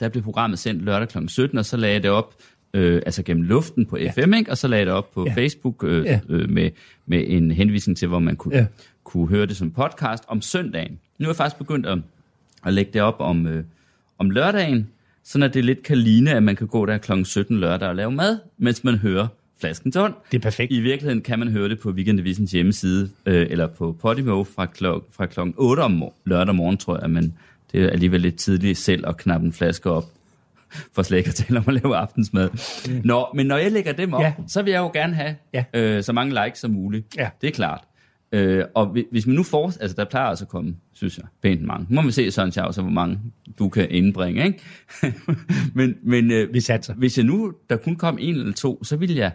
[0.00, 1.18] der blev programmet sendt lørdag kl.
[1.28, 2.34] 17, og så lagde jeg det op
[2.74, 4.10] øh, altså gennem luften på ja.
[4.10, 4.50] FM, ikke?
[4.50, 5.34] og så lagde jeg det op på ja.
[5.34, 6.20] Facebook øh, ja.
[6.28, 6.70] øh, med,
[7.06, 8.66] med en henvisning til, hvor man kunne, ja.
[9.04, 10.98] kunne høre det som podcast om søndagen.
[11.18, 11.98] Nu er jeg faktisk begyndt at,
[12.66, 13.64] at lægge det op om, øh,
[14.18, 14.88] om lørdagen,
[15.24, 17.12] sådan at det lidt kan ligne, at man kan gå der kl.
[17.24, 19.26] 17 lørdag og lave mad, mens man hører
[19.60, 20.14] flasken tånd.
[20.32, 20.72] Det er perfekt.
[20.72, 25.04] I virkeligheden kan man høre det på Weekendavisens hjemmeside, øh, eller på Podimo fra, klok,
[25.12, 27.34] fra klokken 8 om lørdag morgen, tror jeg, men
[27.72, 30.04] det er alligevel lidt tidligt selv at knappe en flaske op,
[30.94, 32.48] for slet ikke at tale om at lave aftensmad.
[32.88, 33.00] Mm.
[33.04, 34.32] Nå, men når jeg lægger dem op, ja.
[34.48, 35.64] så vil jeg jo gerne have ja.
[35.74, 37.06] øh, så mange likes som muligt.
[37.16, 37.28] Ja.
[37.40, 37.84] Det er klart.
[38.32, 41.62] Øh, og hvis man nu får, altså der plejer altså at komme, synes jeg, pænt
[41.62, 41.86] mange.
[41.88, 43.18] Nu må vi se, Søren Charles, hvor mange
[43.58, 44.60] du kan indbringe, ikke?
[45.74, 46.62] men men øh, vi
[46.96, 49.32] hvis jeg nu, der kun kom en eller to, så vil jeg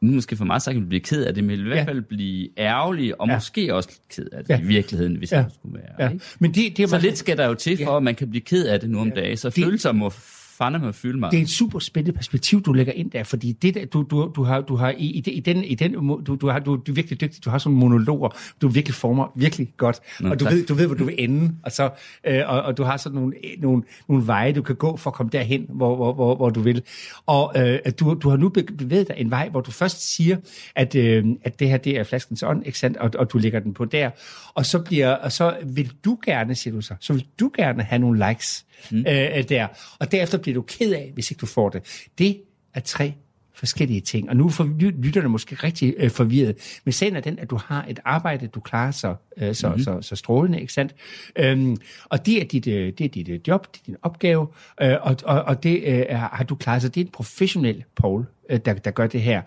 [0.00, 3.20] nu måske for meget sagt, blive ked af det, men i hvert fald blive ærgerlig,
[3.20, 3.34] og ja.
[3.34, 4.60] måske også ked af det ja.
[4.60, 5.38] i virkeligheden, hvis ja.
[5.38, 6.06] det skulle være.
[6.06, 6.12] Ja.
[6.12, 6.24] Ikke?
[6.38, 7.96] Men det, det så lidt skal der jo til, for ja.
[7.96, 9.14] at man kan blive ked af det nu om ja.
[9.14, 10.12] dagen, så det, følelser må
[10.58, 11.30] fandme med at fylde mig.
[11.30, 14.32] Det er et super spændende perspektiv, du lægger ind der, fordi det der, du, du,
[14.36, 16.92] du har, du har i, i, i den, i den du, du, har, du, du
[16.92, 18.28] er virkelig dygtig, du har sådan monologer,
[18.62, 21.54] du virkelig former virkelig godt, Nå, og du ved, du ved, hvor du vil ende,
[21.62, 21.90] og, så,
[22.24, 25.14] øh, og, og du har sådan nogle, nogle, nogle veje, du kan gå for at
[25.14, 26.82] komme derhen, hvor, hvor, hvor, hvor du vil.
[27.26, 28.48] Og øh, du, du har nu
[28.78, 30.36] bevæget dig en vej, hvor du først siger,
[30.74, 32.96] at, øh, at det her, det er flaskens ånd, ikke sandt?
[32.96, 34.10] Og, og du lægger den på der,
[34.54, 37.82] og så, bliver, og så vil du gerne, siger du så, så vil du gerne
[37.82, 39.04] have nogle likes mm.
[39.08, 39.66] Øh, øh, der,
[39.98, 42.08] og derefter bliver du ked af, hvis ikke du får det.
[42.18, 42.42] Det
[42.74, 43.14] er tre
[43.56, 44.30] forskellige ting.
[44.30, 46.80] Og nu får lytterne måske rigtig øh, forvirret.
[46.84, 49.82] Men sagen er den, at du har et arbejde, du klarer så, øh, så, mm-hmm.
[49.82, 50.94] så, så strålende, ikke sandt?
[51.36, 54.46] Øhm, og det er dit, øh, det er dit øh, job, det er din opgave,
[54.82, 56.82] øh, og, og, og det øh, har du klaret.
[56.82, 59.42] Så det er en professionel Paul, øh, der, der gør det her.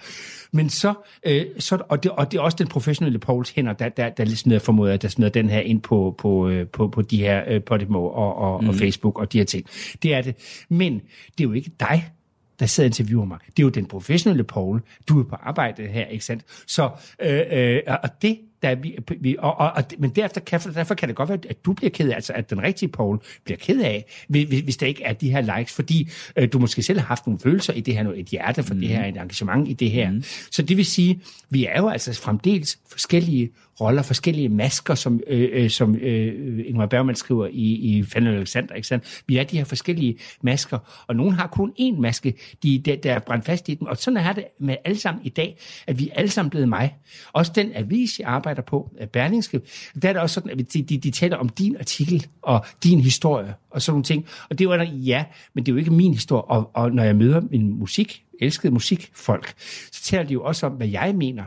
[0.51, 0.93] Men så,
[1.24, 4.26] øh, så og, det, og det er også den professionelle Pauls hænder, der, der, der
[4.26, 7.64] smider, formoder, der smider den her ind på, på, øh, på, på de her øh,
[7.64, 8.70] Podimo og, og, mm.
[8.70, 9.66] og Facebook og de her ting.
[10.03, 10.36] Det er det.
[10.70, 10.93] Men
[11.38, 12.12] det er jo ikke dig,
[12.60, 13.38] der sidder og interviewer mig.
[13.47, 14.82] Det er jo den professionelle Paul.
[15.10, 16.43] Du er på arbejde her, ikke sandt?
[16.68, 16.89] Så,
[17.22, 21.10] øh, øh, og det der vi, vi, og, og, og, men derefter kan, derfor kan
[21.10, 23.82] det godt være, at du bliver ked af, altså at den rigtige Paul bliver ked
[23.82, 27.07] af, hvis, hvis der ikke er de her likes, fordi øh, du måske selv har
[27.07, 28.80] haft nogle følelser i det her, et hjerte for mm.
[28.80, 30.12] det her, et engagement i det her.
[30.12, 30.24] Mm.
[30.51, 33.49] Så det vil sige, vi er jo altså fremdeles forskellige
[33.82, 38.75] roller, forskellige masker, som, øh, øh, som øh, Ingmar Bergman skriver i, i Fandel Alexander.
[38.75, 39.23] Ikke sandt?
[39.27, 43.13] Vi er de her forskellige masker, og nogen har kun én maske, de, der, der
[43.13, 43.88] er brændt fast i dem.
[43.88, 45.57] Og sådan er det med alle sammen i dag,
[45.88, 46.95] at vi er alle sammen blevet mig.
[47.34, 49.61] Også den avis, jeg arbejder på, øh, Berlingske,
[50.01, 52.99] der er det også sådan, at de, de, de taler om din artikel og din
[52.99, 54.25] historie og sådan nogle ting.
[54.49, 56.43] Og det var der, ja, men det er jo ikke min historie.
[56.43, 59.53] Og, og når jeg møder min musik, elskede musikfolk,
[59.91, 61.43] så taler de jo også om, hvad jeg mener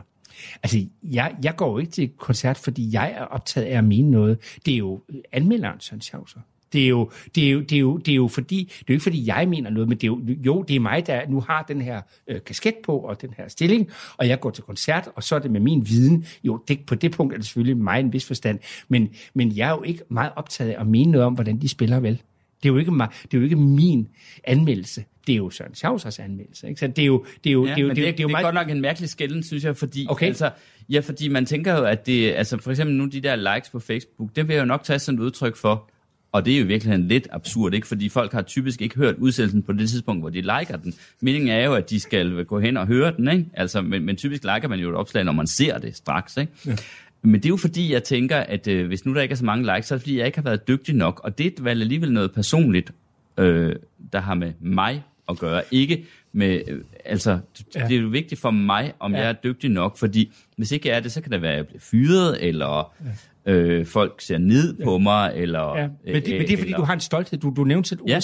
[0.63, 4.11] Altså, jeg, jeg går jo ikke til koncert, fordi jeg er optaget af at mene
[4.11, 4.57] noget.
[4.65, 6.39] Det er jo anmelderen, Søren Schauser.
[6.73, 8.83] Det er, jo, det, er jo, det, er jo, det er jo fordi, det er
[8.89, 11.27] jo ikke fordi, jeg mener noget, men det er jo, jo, det er mig, der
[11.29, 14.63] nu har den her øh, kasket på og den her stilling, og jeg går til
[14.63, 16.25] koncert, og så er det med min viden.
[16.43, 19.67] Jo, det, på det punkt er det selvfølgelig mig en vis forstand, men, men jeg
[19.67, 22.21] er jo ikke meget optaget af at mene noget om, hvordan de spiller vel.
[22.63, 24.07] Det er jo ikke, det er jo ikke min
[24.43, 25.03] anmeldelse.
[25.27, 26.67] Det er jo Søren Schausers anmeldelse.
[26.67, 26.79] Ikke?
[26.79, 28.19] Så det er jo, det er jo, ja, det er jo, det, det, er, det
[28.19, 30.27] er jo det er godt nok en mærkelig skælden, synes jeg, fordi, okay.
[30.27, 30.51] altså,
[30.89, 33.79] ja, fordi man tænker jo, at det, altså for eksempel nu de der likes på
[33.79, 35.89] Facebook, det vil jeg jo nok tage som et udtryk for,
[36.33, 37.87] Og det er jo virkelig lidt absurd, ikke?
[37.87, 40.93] fordi folk har typisk ikke hørt udsendelsen på det tidspunkt, hvor de liker den.
[41.21, 43.45] Meningen er jo, at de skal gå hen og høre den, ikke?
[43.53, 46.37] Altså, men, men typisk liker man jo et opslag, når man ser det straks.
[46.37, 46.51] Ikke?
[46.65, 46.75] Ja.
[47.23, 49.45] Men det er jo fordi, jeg tænker, at øh, hvis nu der ikke er så
[49.45, 51.21] mange likes, så er det fordi, jeg ikke har været dygtig nok.
[51.23, 52.91] Og det er vel alligevel noget personligt,
[53.37, 53.75] øh,
[54.13, 55.61] der har med mig at gøre.
[55.71, 57.39] Ikke med, øh, altså,
[57.75, 57.87] ja.
[57.87, 59.21] det er jo vigtigt for mig, om ja.
[59.21, 61.57] jeg er dygtig nok, fordi hvis ikke jeg er det, så kan det være, at
[61.57, 62.93] jeg bliver fyret, eller
[63.45, 65.77] øh, folk ser ned på mig, eller...
[65.77, 66.77] Ja, men, det, men det er fordi, eller...
[66.77, 67.39] du har en stolthed.
[67.39, 68.19] Du, du nævnte ja.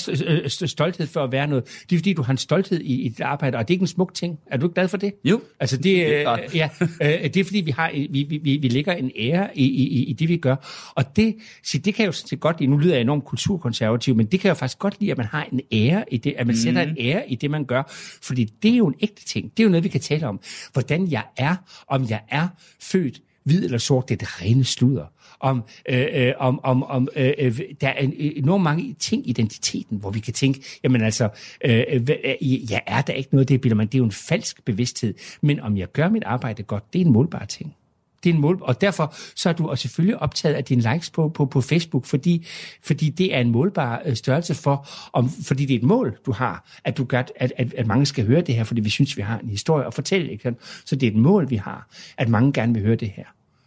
[0.47, 1.83] stolthed for at være noget.
[1.89, 3.83] Det er fordi, du har en stolthed i, i dit arbejde, og det er ikke
[3.83, 4.39] en smuk ting.
[4.47, 5.13] Er du ikke glad for det?
[5.23, 5.41] Jo.
[5.59, 6.69] Altså, det, det, er, øh, ja,
[7.01, 10.03] øh, det er fordi, vi, har, vi, vi, vi, vi lægger en ære i, i,
[10.03, 10.55] i det, vi gør.
[10.95, 14.25] Og det, så det kan jo sådan godt lide, nu lyder jeg enormt kulturkonservativ, men
[14.25, 16.53] det kan jo faktisk godt lide, at man har en ære i det, at man
[16.53, 16.57] mm.
[16.57, 17.83] sætter en ære i det, man gør.
[18.21, 19.51] Fordi det er jo en ægte ting.
[19.57, 20.39] Det er jo noget, vi kan tale om.
[20.73, 21.55] Hvordan jeg er,
[21.87, 22.47] om jeg er
[22.81, 25.05] født hvid eller sort, det er det rene sludder.
[25.39, 29.97] Om, øh, øh, om, om, om øh, øh der er enormt mange ting i identiteten,
[29.97, 31.29] hvor vi kan tænke, jamen altså,
[31.65, 34.11] øh, øh, øh jeg er der ikke noget, det bilder man, det er jo en
[34.11, 35.13] falsk bevidsthed.
[35.41, 37.75] Men om jeg gør mit arbejde godt, det er en målbar ting.
[38.23, 41.09] Det er en mål, og derfor så er du også selvfølgelig optaget af dine likes
[41.09, 42.47] på, på, på Facebook, fordi,
[42.81, 46.31] fordi det er en målbar øh, størrelse for, om, fordi det er et mål, du
[46.31, 49.17] har, at du gør, at, at, at mange skal høre det her, fordi vi synes,
[49.17, 50.31] vi har en historie at fortælle.
[50.31, 50.55] Ikke?
[50.85, 53.25] Så det er et mål, vi har, at mange gerne vil høre det her.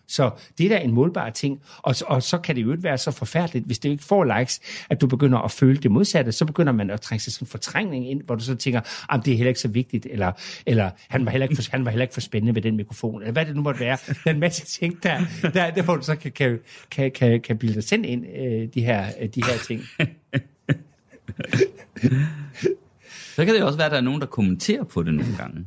[0.09, 1.61] Så det er da en målbar ting.
[1.78, 4.61] Og, og så kan det jo ikke være så forfærdeligt, hvis det ikke får likes,
[4.90, 6.32] at du begynder at føle det modsatte.
[6.32, 8.80] Så begynder man at trænge sig sådan en fortrængning ind, hvor du så tænker,
[9.11, 10.32] at det er heller ikke så vigtigt, eller,
[10.66, 13.22] eller han, var heller ikke for, han var heller ikke for spændende ved den mikrofon,
[13.22, 13.98] eller hvad det nu måtte være.
[14.07, 16.59] Der er en masse ting, der, der, der hvor du så kan, kan,
[16.90, 19.80] kan, kan, kan bilde dig selv ind, øh, de, her, øh, de her ting.
[23.36, 25.36] så kan det jo også være, at der er nogen, der kommenterer på det nogle
[25.38, 25.66] gange.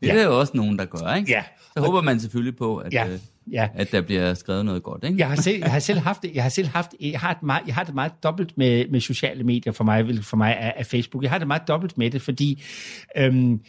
[0.00, 0.16] Det ja.
[0.16, 1.30] er jo også nogen, der gør, ikke?
[1.32, 1.44] Ja.
[1.76, 3.08] Så håber man selvfølgelig på, at, ja.
[3.08, 3.18] Øh,
[3.52, 3.68] ja.
[3.74, 5.04] at der bliver skrevet noget godt.
[5.04, 5.18] Ikke?
[5.18, 7.42] Jeg, har selv, jeg har selv haft det, jeg har selv haft, jeg har, et
[7.42, 10.72] meget, jeg har det meget dobbelt med, med sociale medier for mig, for mig er,
[10.76, 11.22] er Facebook.
[11.22, 12.62] Jeg har det meget dobbelt med det, fordi
[13.16, 13.60] øhm,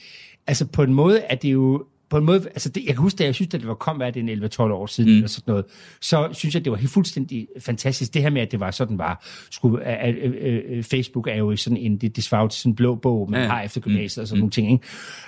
[0.48, 3.18] altså på en måde er det jo på en måde, altså det, jeg kan huske,
[3.18, 5.16] da jeg synes, at det var kom, hvad det en 11-12 år siden, mm.
[5.16, 5.66] eller sådan noget,
[6.02, 8.14] så synes jeg, det var helt fuldstændig fantastisk.
[8.14, 11.56] Det her med, at det var sådan var, skulle, at, at, at, Facebook er jo
[11.56, 13.48] sådan en, det, det svarer til sådan en blå bog, man ja.
[13.48, 14.22] har efter gymnasiet mm.
[14.22, 14.40] og sådan mm.
[14.40, 14.72] nogle ting,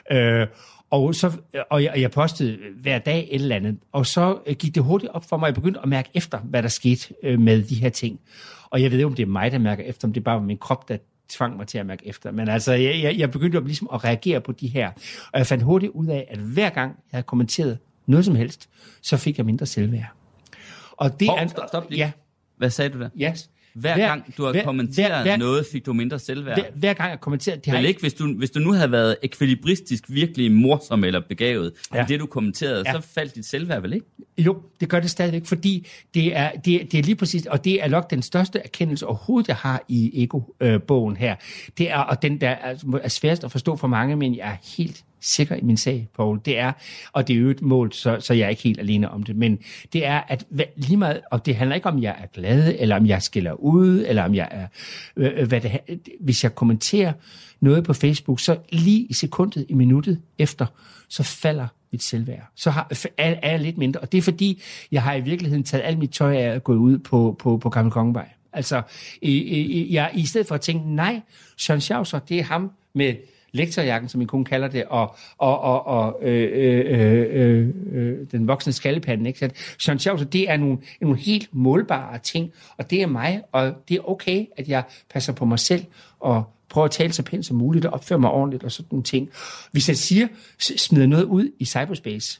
[0.10, 0.42] ikke?
[0.42, 0.48] Øh,
[0.94, 1.32] og, så,
[1.70, 5.12] og, jeg, jeg postede hver dag et eller andet, og så øh, gik det hurtigt
[5.12, 7.90] op for mig, jeg begyndte at mærke efter, hvad der skete øh, med de her
[7.90, 8.20] ting.
[8.70, 10.42] Og jeg ved ikke, om det er mig, der mærker efter, om det er bare
[10.42, 10.98] min krop, der
[11.30, 12.32] tvang mig til at mærke efter.
[12.32, 14.92] Men altså, jeg, jeg, jeg begyndte jo ligesom at reagere på de her.
[15.32, 18.70] Og jeg fandt hurtigt ud af, at hver gang jeg havde kommenteret noget som helst,
[19.02, 20.12] så fik jeg mindre selvværd.
[20.92, 21.48] Og det oh, er...
[21.48, 22.00] Stop, stop lige.
[22.00, 22.12] Ja.
[22.58, 23.10] Hvad sagde du der?
[23.22, 23.50] Yes.
[23.76, 26.60] Hver, hver gang du har hver, kommenteret hver, hver, noget, fik du mindre selvværd.
[26.60, 27.56] Hver, hver gang jeg kommenterer...
[27.56, 31.74] Det har ikke, hvis du, hvis du nu havde været ekvilibristisk virkelig morsom eller begavet
[31.94, 32.04] ja.
[32.04, 32.94] i det, du kommenterede, ja.
[32.94, 34.06] så faldt dit selvværd vel ikke?
[34.38, 37.84] Jo, det gør det stadigvæk, fordi det er, det, det er lige præcis, og det
[37.84, 41.36] er nok den største erkendelse overhovedet, jeg har i Ego-bogen her.
[41.78, 44.78] Det er, og den der er, er sværest at forstå for mange, men jeg er
[44.78, 46.72] helt sikker i min sag, Paul, det er,
[47.12, 49.36] og det er jo et mål, så, så jeg er ikke helt alene om det,
[49.36, 49.60] men
[49.94, 50.46] det er, at
[50.76, 54.06] lige meget, og det handler ikke om, jeg er glad, eller om jeg skiller ud,
[54.08, 54.68] eller om jeg er,
[55.16, 55.80] øh, øh hvad det,
[56.20, 57.14] hvis jeg kommenterer
[57.60, 60.66] noget på Facebook, så lige i sekundet, i minuttet efter,
[61.10, 62.52] så falder mit selvværd.
[62.56, 64.62] Så har, er, er jeg lidt mindre, og det er fordi,
[64.92, 67.70] jeg har i virkeligheden taget alt mit tøj af at gå ud på, på, på
[67.70, 68.30] Gammel Kongevej.
[68.54, 68.82] Altså,
[69.22, 71.22] i, i, jeg, i stedet for at tænke, nej,
[71.58, 73.16] Søren Schauser, det er ham med
[73.54, 78.18] lektorjakken, som min kone kalder det, og, og, og, og øh, øh, øh, øh, øh
[78.32, 79.26] den voksne skallepanden.
[79.26, 79.40] Ikke?
[79.40, 79.50] Så
[79.80, 84.10] Søren det er nogle, nogle helt målbare ting, og det er mig, og det er
[84.10, 84.84] okay, at jeg
[85.14, 85.86] passer på mig selv,
[86.20, 89.04] og prøver at tale så pænt som muligt, og opføre mig ordentligt, og sådan nogle
[89.04, 89.30] ting.
[89.72, 90.28] Hvis jeg siger,
[90.60, 92.40] smider noget ud i cyberspace,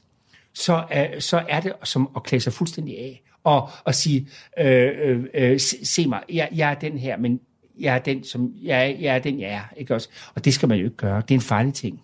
[0.54, 4.28] så, øh, så er det som at klæde sig fuldstændig af, og, og sige,
[4.60, 7.40] øh, øh, øh se, se mig, jeg, jeg er den her, men
[7.80, 9.64] jeg er den, som, jeg, jeg er den, jeg er.
[9.78, 10.10] Ikke også?
[10.36, 11.22] Og det skal man jo ikke gøre.
[11.22, 12.02] Det er en farlig ting.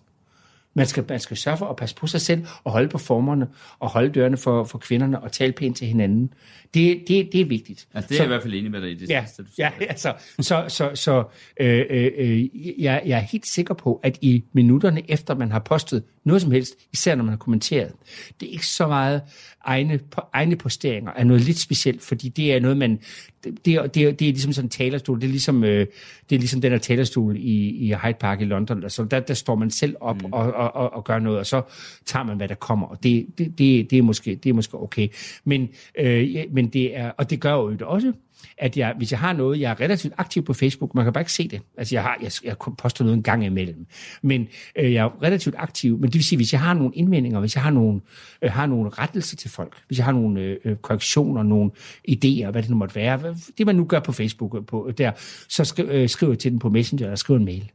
[0.74, 3.48] Man skal, man skal sørge for at passe på sig selv, og holde på formerne,
[3.78, 6.34] og holde dørene for, for kvinderne, og tale pænt til hinanden.
[6.74, 7.88] Det, det, det er vigtigt.
[7.94, 9.42] Altså, det er så, jeg i hvert fald enig med dig i det ja, sidste,
[9.42, 11.24] du ja, altså, så, så, så
[11.60, 12.48] øh, øh, øh,
[12.82, 16.50] jeg, jeg er helt sikker på, at i minutterne efter man har postet noget som
[16.50, 17.92] helst, især når man har kommenteret,
[18.40, 19.22] det er ikke så meget
[19.64, 20.00] egne,
[20.32, 23.00] egne posteringer, er noget lidt specielt, fordi det er noget, man,
[23.44, 25.86] det, det, det, er, det er ligesom sådan en talerstol, det er ligesom, øh,
[26.30, 29.34] det er ligesom den her talerstol i, i Hyde Park i London, altså, der, der
[29.34, 30.32] står man selv op mm.
[30.32, 31.62] og, og, og, og gør noget, og så
[32.06, 34.78] tager man, hvad der kommer, og det, det, det, det, er, måske, det er måske
[34.78, 35.08] okay.
[35.44, 35.68] Men,
[35.98, 38.12] øh, men men det er, og det gør jo det også,
[38.58, 41.20] at jeg, hvis jeg har noget, jeg er relativt aktiv på Facebook, man kan bare
[41.20, 41.60] ikke se det.
[41.76, 43.86] Altså jeg, har, jeg, jeg poster noget en gang imellem,
[44.22, 47.40] men øh, jeg er relativt aktiv, men det vil sige, hvis jeg har nogle indvendinger,
[47.40, 48.00] hvis jeg har nogle,
[48.42, 51.70] øh, har nogle rettelser til folk, hvis jeg har nogle øh, øh korrektioner, nogle
[52.08, 54.94] idéer, hvad det nu måtte være, det man nu gør på Facebook, øh, på, øh,
[54.98, 55.12] der,
[55.48, 57.70] så skri, øh, skriver jeg til den på Messenger, eller skriver en mail.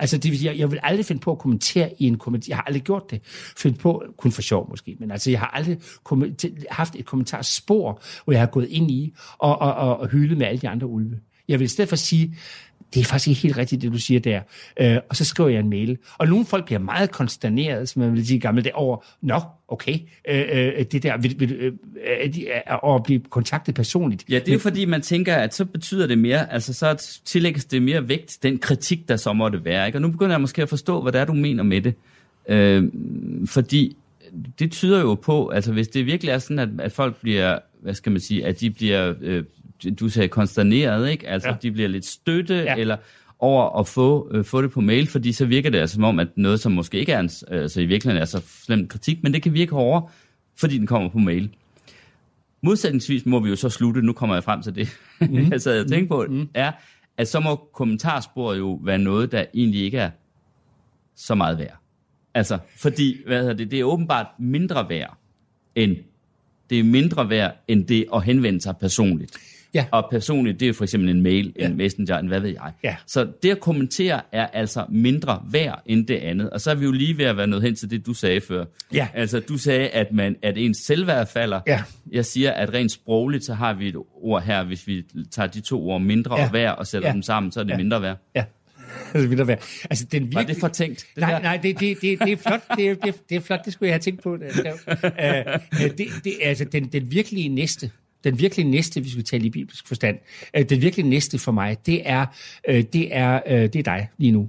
[0.00, 2.46] Altså, det jeg, jeg vil aldrig finde på at kommentere i en kommentar.
[2.48, 3.20] Jeg har aldrig gjort det.
[3.56, 5.78] Finde på, kun for sjov måske, men altså, jeg har aldrig
[6.70, 10.46] haft et kommentarspor, hvor jeg har gået ind i og, og, og, og hyldet med
[10.46, 11.20] alle de andre ulve.
[11.50, 12.34] Jeg vil i stedet for sige,
[12.94, 14.40] det er faktisk ikke helt rigtigt, det du siger der.
[14.80, 15.98] Øh, og så skriver jeg en mail.
[16.18, 19.98] Og nogle folk bliver meget konsterneret, som man vil sige gamle det over, nå, okay,
[20.28, 21.72] øh, øh, det der, vil, vil, øh,
[22.24, 24.24] øh, at blive kontaktet personligt.
[24.28, 27.64] Ja, det er jo fordi, man tænker, at så betyder det mere, altså så tillægges
[27.64, 29.86] det mere vægt, den kritik, der så måtte være.
[29.86, 29.98] Ikke?
[29.98, 31.94] Og nu begynder jeg måske at forstå, hvad det er, du mener med det.
[32.48, 32.84] Øh,
[33.46, 33.96] fordi
[34.58, 37.94] det tyder jo på, altså hvis det virkelig er sådan, at, at folk bliver, hvad
[37.94, 39.44] skal man sige, at de bliver øh,
[40.00, 41.28] du sagde konsterneret, ikke?
[41.28, 41.54] Altså, ja.
[41.62, 42.76] de bliver lidt støtte, ja.
[42.76, 42.96] eller
[43.38, 46.18] over at få, øh, få det på mail, fordi så virker det altså som om,
[46.18, 49.34] at noget, som måske ikke er en, altså i virkeligheden er så slemt kritik, men
[49.34, 50.08] det kan virke hårdere,
[50.56, 51.50] fordi den kommer på mail.
[52.62, 55.50] Modsætningsvis må vi jo så slutte, nu kommer jeg frem til det, mm.
[55.52, 56.48] jeg sad og tænkte på, mm.
[56.54, 56.72] er,
[57.16, 60.10] at så må kommentarsporet jo være noget, der egentlig ikke er
[61.16, 61.76] så meget værd.
[62.34, 65.16] Altså, fordi, hvad hedder det, det er åbenbart mindre værd,
[65.74, 65.96] end
[66.70, 69.38] det er mindre værd, end det at henvende sig personligt.
[69.74, 69.84] Ja.
[69.90, 71.66] Og personligt, det er for eksempel en mail, ja.
[71.66, 72.72] en messenger, en hvad ved jeg.
[72.84, 72.96] Ja.
[73.06, 76.50] Så det at kommentere er altså mindre værd end det andet.
[76.50, 78.40] Og så er vi jo lige ved at være nået hen til det, du sagde
[78.40, 78.64] før.
[78.94, 79.08] Ja.
[79.14, 81.60] Altså, du sagde, at, man, at ens selvværd falder.
[81.66, 81.82] Ja.
[82.12, 85.60] Jeg siger, at rent sprogligt, så har vi et ord her, hvis vi tager de
[85.60, 86.46] to ord mindre ja.
[86.46, 87.14] og værd og sætter ja.
[87.14, 87.76] dem sammen, så er det ja.
[87.76, 88.16] mindre værd.
[88.34, 88.44] Ja.
[89.14, 89.56] Altså, være.
[89.90, 90.36] Altså, den virkelig...
[90.36, 91.06] Var det for tænkt?
[91.14, 91.38] Det nej, der?
[91.38, 92.60] nej, det, det, det, det, er flot.
[92.76, 94.32] Det det, det er flot, det skulle jeg have tænkt på.
[94.32, 94.40] Uh,
[95.98, 97.90] det, det, altså, den, den virkelige næste,
[98.24, 100.18] den virkelig næste, hvis vi taler i bibelsk forstand,
[100.56, 102.26] øh, den virkelig næste for mig, det er,
[102.68, 104.48] øh, det er, øh, det er dig lige nu.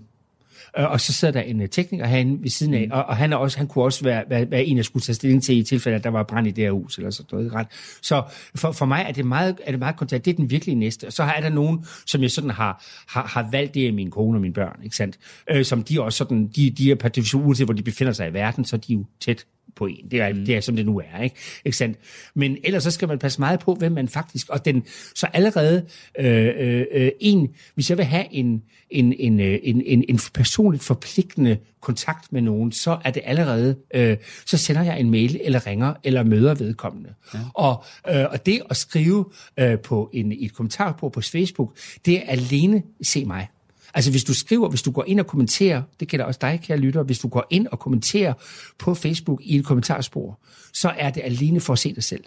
[0.74, 2.92] Og så sidder der en tekniker herinde ved siden af, mm.
[2.92, 5.16] og, og han, er også, han kunne også være, være, være en, der skulle tage
[5.16, 7.54] stilling til i tilfælde, at der var brand i det her hus, eller sådan noget.
[7.54, 7.68] Ret.
[8.02, 8.24] Så
[8.56, 10.26] for, for mig er det meget, er det meget kontakt.
[10.26, 11.08] Det er den virkelige næste.
[11.08, 14.12] Og så er der nogen, som jeg sådan har, har, har valgt, det er min
[14.12, 15.18] kone og mine børn, ikke sandt?
[15.52, 18.30] Øh, som de også sådan, de, de er per definition, uanset hvor de befinder sig
[18.30, 19.46] i verden, så er de jo tæt
[19.76, 20.12] på en.
[20.12, 20.46] Det er, mm.
[20.46, 21.36] det er som det nu er, ikke?
[21.66, 21.98] ikke sandt?
[22.36, 24.50] Men ellers så skal man passe meget på, hvem man faktisk...
[24.50, 24.84] Og den,
[25.16, 25.86] så allerede
[26.20, 27.50] øh, øh, øh en...
[27.76, 32.42] Hvis jeg vil have en, en, en, øh, en, en, en personligt forpligtende kontakt med
[32.42, 33.76] nogen, så er det allerede...
[33.94, 37.10] Øh, så sender jeg en mail, eller ringer, eller møder vedkommende.
[37.34, 37.40] Ja.
[37.54, 39.26] Og, øh, og det at skrive
[39.60, 43.48] øh, på en, et kommentar på på Facebook, det er alene se mig.
[43.94, 46.78] Altså hvis du skriver, hvis du går ind og kommenterer, det gælder også dig, kære
[46.78, 48.34] lytter, hvis du går ind og kommenterer
[48.80, 50.40] på Facebook i et kommentarspor,
[50.74, 52.24] så er det alene for at se dig selv.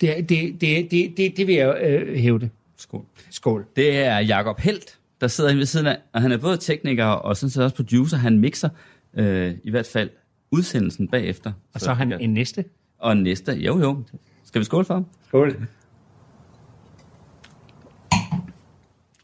[0.00, 2.50] Det, det, det, det, det, det vil jeg øh, hævde.
[2.76, 3.04] Skål.
[3.30, 3.66] Skål.
[3.76, 7.36] Det er Jakob Helt, der sidder ved siden af, og han er både tekniker og
[7.36, 8.16] sådan set også producer.
[8.16, 8.68] Han mixer
[9.14, 10.10] øh, i hvert fald
[10.50, 11.52] udsendelsen bagefter.
[11.74, 12.64] Og så, så han en næste?
[12.98, 14.02] Og en næste, jo jo.
[14.44, 15.06] Skal vi skåle for ham?
[15.28, 15.66] Skål.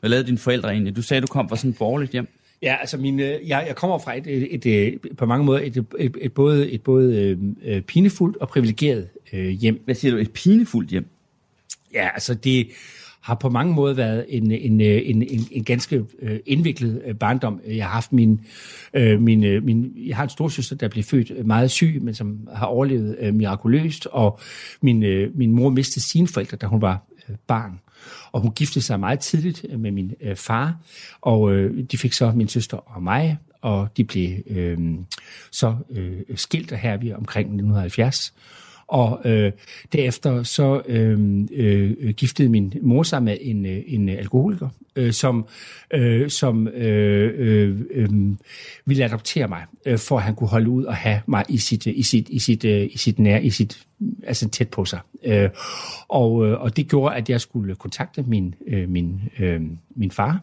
[0.01, 0.97] Hvad lavede dine forældre egentlig?
[0.97, 2.29] Du sagde, du kom fra sådan et borgerligt hjem.
[2.63, 5.77] Ja, altså min, jeg, jeg kommer fra et, et, et, et, på mange måder et,
[5.77, 9.83] et, et, et både, et både øh, øh, pinefuldt og privilegeret øh, hjem.
[9.85, 10.19] Hvad siger du?
[10.19, 11.07] Et pinefuldt hjem?
[11.95, 12.69] Ja, altså det
[13.21, 17.61] har på mange måder været en, en, en, en, en ganske øh, indviklet øh, barndom.
[17.67, 18.41] Jeg har haft min,
[18.95, 22.49] øh, min, øh, min, jeg har en storsøster, der blev født meget syg, men som
[22.55, 24.41] har overlevet øh, mirakuløst, og
[24.81, 27.81] min, øh, min mor mistede sine forældre, da hun var øh, barn.
[28.33, 30.77] Og hun giftede sig meget tidligt øh, med min øh, far,
[31.21, 34.79] og øh, de fik så min søster og mig, og de blev øh,
[35.51, 38.35] så øh, skilt her vi omkring 1970.
[38.89, 39.53] Og øh,
[39.93, 45.47] derefter så øh, øh, giftede min mor sig med en, øh, en alkoholiker, øh, som,
[45.91, 48.11] øh, som øh, øh, øh,
[48.85, 51.87] ville adoptere mig, øh, for at han kunne holde ud og have mig i sit,
[51.87, 53.87] øh, i sit, i sit, øh, i sit nær, i sit,
[54.27, 55.01] altså tæt på sig.
[55.25, 55.49] Øh,
[56.09, 59.63] og, øh, og det gjorde, at jeg skulle kontakte min, øh, min, øh,
[59.97, 60.41] min far,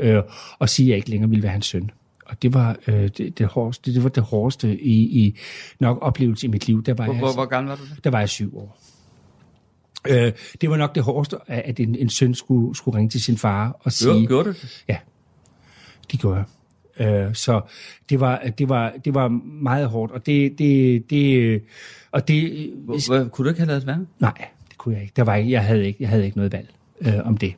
[0.00, 0.22] øh,
[0.58, 1.90] og sige, at jeg ikke længere ville være hans søn
[2.26, 5.38] og det var øh, det, det hårdeste, det var det hårdeste i, i
[5.80, 6.82] nok oplevelse i mit liv.
[6.82, 7.82] Der var hvor, jeg, hvor, hvor gammel var du?
[8.04, 8.78] Der var jeg syv år.
[10.08, 13.36] Øh, det var nok det hårdeste, at en, en søn skulle, skulle ringe til sin
[13.36, 14.14] far og sige...
[14.14, 14.84] Jo, gjorde det?
[14.88, 14.96] Ja,
[16.12, 16.46] det gjorde jeg.
[17.06, 17.60] Øh, så
[18.10, 19.28] det var, det, var, det var
[19.62, 20.58] meget hårdt, og det...
[20.58, 21.62] det, det
[22.10, 24.06] og det hvor, hvor, kunne du ikke have lavet det være?
[24.18, 25.12] Nej, det kunne jeg ikke.
[25.16, 25.96] Der var, jeg, havde ikke.
[26.00, 26.68] jeg havde ikke noget valg
[27.00, 27.54] øh, om det.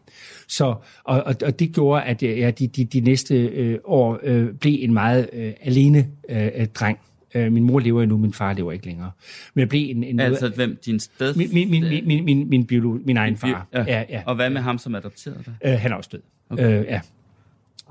[0.49, 0.65] Så,
[1.05, 4.77] og, og, og det gjorde, at jeg de, de, de næste øh, år øh, blev
[4.81, 6.99] en meget øh, alene øh, dreng.
[7.35, 9.11] Øh, min mor lever endnu, min far lever ikke længere.
[9.55, 10.05] Men jeg blev en...
[10.05, 11.35] en Altså, hvem din sted...
[11.35, 13.67] min, min, min, min, min, min, min, biolog, min egen far.
[13.75, 13.85] Ja.
[13.87, 14.23] Ja, ja.
[14.27, 15.55] Og hvad med ham, som adopterede dig?
[15.65, 16.21] Øh, han er også død.
[16.51, 16.81] Okay.
[16.81, 17.01] Øh, ja.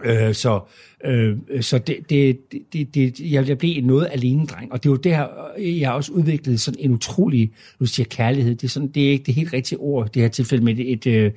[0.05, 0.59] Øh, så
[1.05, 2.39] øh, så det, det,
[2.73, 5.27] det, det, jeg, jeg blev en noget alene dreng, og det er jo der,
[5.59, 9.23] jeg også udviklede sådan en utrolig, nu siger kærlighed, det er, sådan, det er ikke
[9.23, 11.31] det helt rigtige ord, det her tilfælde med et, et øh,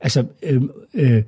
[0.00, 0.62] altså øh,
[0.94, 1.22] øh,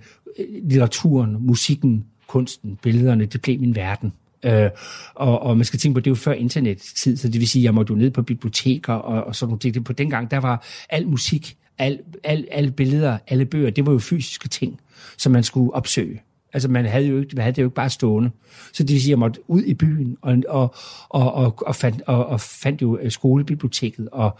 [0.62, 4.12] litteraturen, musikken, kunsten, billederne, det blev min verden.
[4.44, 4.70] Øh,
[5.14, 7.60] og, og man skal tænke på, det er jo før internettid, så det vil sige,
[7.60, 9.84] at jeg måtte jo ned på biblioteker og, og sådan nogle ting.
[9.84, 13.98] På dengang, der var al musik, al, al, alle billeder, alle bøger, det var jo
[13.98, 14.80] fysiske ting,
[15.16, 16.20] som man skulle opsøge.
[16.54, 18.30] Altså man havde, jo ikke, man havde det jo ikke bare stående.
[18.72, 20.74] Så det vil sige, at jeg måtte ud i byen og, og,
[21.08, 24.38] og, og, og, fandt, og, og fandt jo øh, skolebiblioteket og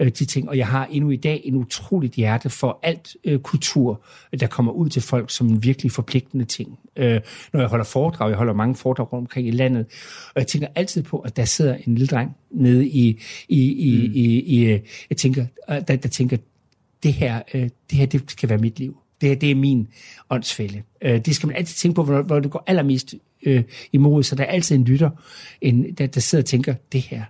[0.00, 0.48] øh, de ting.
[0.48, 4.02] Og jeg har endnu i dag en utroligt hjerte for alt øh, kultur,
[4.40, 6.78] der kommer ud til folk som virkelig forpligtende ting.
[6.96, 7.20] Øh,
[7.52, 9.86] når jeg holder foredrag, jeg holder mange foredrag rundt omkring i landet,
[10.34, 14.08] og jeg tænker altid på, at der sidder en lille dreng nede i, i, i,
[14.08, 14.12] mm.
[14.14, 16.36] i, i øh, jeg tænker, der, der tænker,
[17.02, 18.96] det her, øh, det her, det skal være mit liv.
[19.20, 19.88] Det, det er min
[20.30, 20.82] åndsfælde.
[21.02, 23.14] Øh, det skal man altid tænke på, hvor, hvor det går allermest
[23.46, 23.62] øh,
[23.92, 24.22] imod.
[24.22, 25.10] Så der er altid en lytter,
[25.60, 27.22] en, der, der sidder og tænker, det her,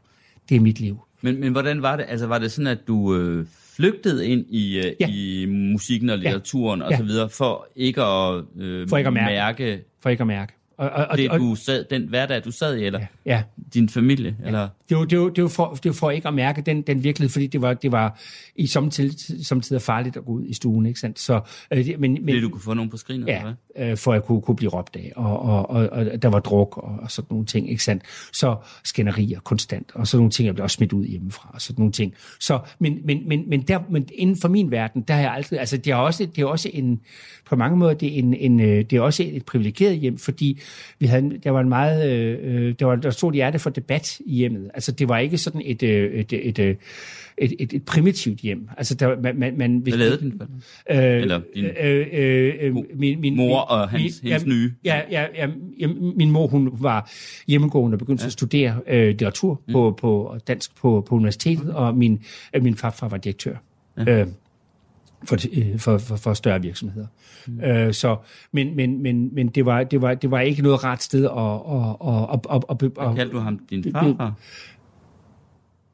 [0.48, 0.98] det er mit liv.
[1.20, 2.06] Men, men hvordan var det?
[2.08, 5.08] Altså, var det sådan, at du øh, flygtede ind i, øh, Ja.
[5.10, 6.86] i musikken og litteraturen ja.
[6.86, 6.96] og Ja.
[6.96, 9.32] så videre, for ikke at, øh, For ikke at mærke.
[9.34, 10.52] mærke For ikke at mærke.
[10.78, 13.42] Og, og, og, det, og, du sad, den hverdag, du sad i, eller ja, ja.
[13.74, 14.36] din familie?
[14.44, 14.68] Eller?
[14.88, 17.04] Det var, det, var, det, var for, det var for ikke at mærke den, den
[17.04, 18.20] virkelighed, fordi det var, det var
[18.56, 20.86] i samtidig, farligt at gå ud i stuen.
[20.86, 21.18] Ikke sandt?
[21.20, 21.40] Så,
[21.72, 23.28] øh, det- men, men, Fordi du kunne få nogen på skrinet,
[23.76, 26.40] Ja, øh, for at kunne, kunne blive råbt af, og, og, og, og der var
[26.40, 28.02] druk og, og sådan nogle ting, ikke sandt?
[28.32, 31.80] Så skænderier konstant, og sådan nogle ting, jeg blev også smidt ud hjemmefra, og sådan
[31.80, 32.14] nogle ting.
[32.40, 35.60] Så, men, men, men, men, der, men inden for min verden, der har jeg aldrig,
[35.60, 37.00] altså det er også, det er også en,
[37.46, 40.60] på mange måder, det er, en, en, øh, det er også et privilegeret hjem, fordi
[40.98, 44.18] vi havde, der var en meget, øh, øh, der var der stod hjerte for debat
[44.26, 44.70] i hjemmet.
[44.76, 46.76] Altså det var ikke sådan et, øh, et, et, et,
[47.38, 48.68] et, et, et primitivt hjem.
[48.76, 50.46] Altså der, man, man, man, hvis, Hvad lavede forældre?
[50.90, 54.72] Øh, Eller din øh, øh, øh, min, min, mor og hans- min, hendes ja, nye?
[54.84, 55.48] Ja, ja, ja,
[55.78, 57.10] ja, min mor hun var
[57.46, 58.26] hjemmegående og begyndte ja.
[58.26, 59.72] at studere øh, litteratur mm.
[59.72, 62.20] på, på dansk på, på universitetet, og min,
[62.54, 63.56] øh, min farfar var direktør.
[64.06, 64.20] Ja.
[64.20, 64.26] Øh,
[65.26, 67.06] for, øh, for, for, for større virksomheder.
[67.46, 67.60] Mm.
[67.60, 68.16] Øh, så,
[68.52, 71.30] men men, men, men det, var, det, var, det var ikke noget ret sted at...
[71.30, 73.58] at, at, at, at, at, Hvad at, kaldte du ham?
[73.70, 74.34] Din farfar?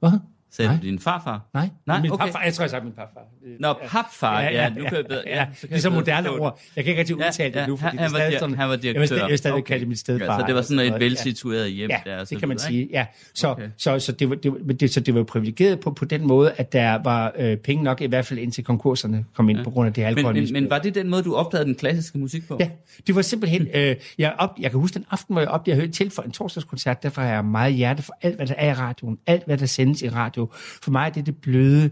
[0.00, 0.18] Hvad?
[0.56, 0.80] Sagde Nej.
[0.82, 1.50] du din farfar?
[1.54, 2.24] Nej, Nej, min okay.
[2.24, 3.20] papfar, jeg tror, jeg sagde min papfar.
[3.60, 6.60] Nå, papfar, ja, nu kan jeg bedre- ja, ja, det er så moderne ord.
[6.76, 8.56] Jeg kan ikke rigtig Ja, udtale ja, det nu, fordi han- det er stadig sådan,
[8.56, 9.60] han var stadig, jeg vil stadig direktør.
[9.60, 10.32] kalde det min stedfar.
[10.32, 10.96] Ja, så det var sådan et ja.
[10.98, 12.24] velsitueret hjem Ja, der.
[12.24, 12.88] det kan man sige.
[12.92, 13.06] Ja.
[13.34, 13.62] Så, Okay.
[13.62, 13.72] okay.
[13.76, 16.72] så, så, det, var, det, det, så det var privilegeret på, på den måde, at
[16.72, 19.64] der var øh, penge nok, i hvert fald indtil konkurserne kom ind ja.
[19.64, 22.18] på grund af det Men, men, men var det den måde, du opdagede den klassiske
[22.18, 22.56] musik på?
[22.60, 22.68] Ja,
[23.06, 25.86] det var simpelthen, øh, jeg, op, jeg kan huske den aften, hvor jeg opdagede, jeg
[25.86, 28.70] hørte til for en torsdagskoncert, derfor har jeg meget hjerte for alt, hvad der er
[28.70, 30.41] i radioen, alt, hvad der sendes i radio.
[30.52, 31.90] For mig er det det bløde,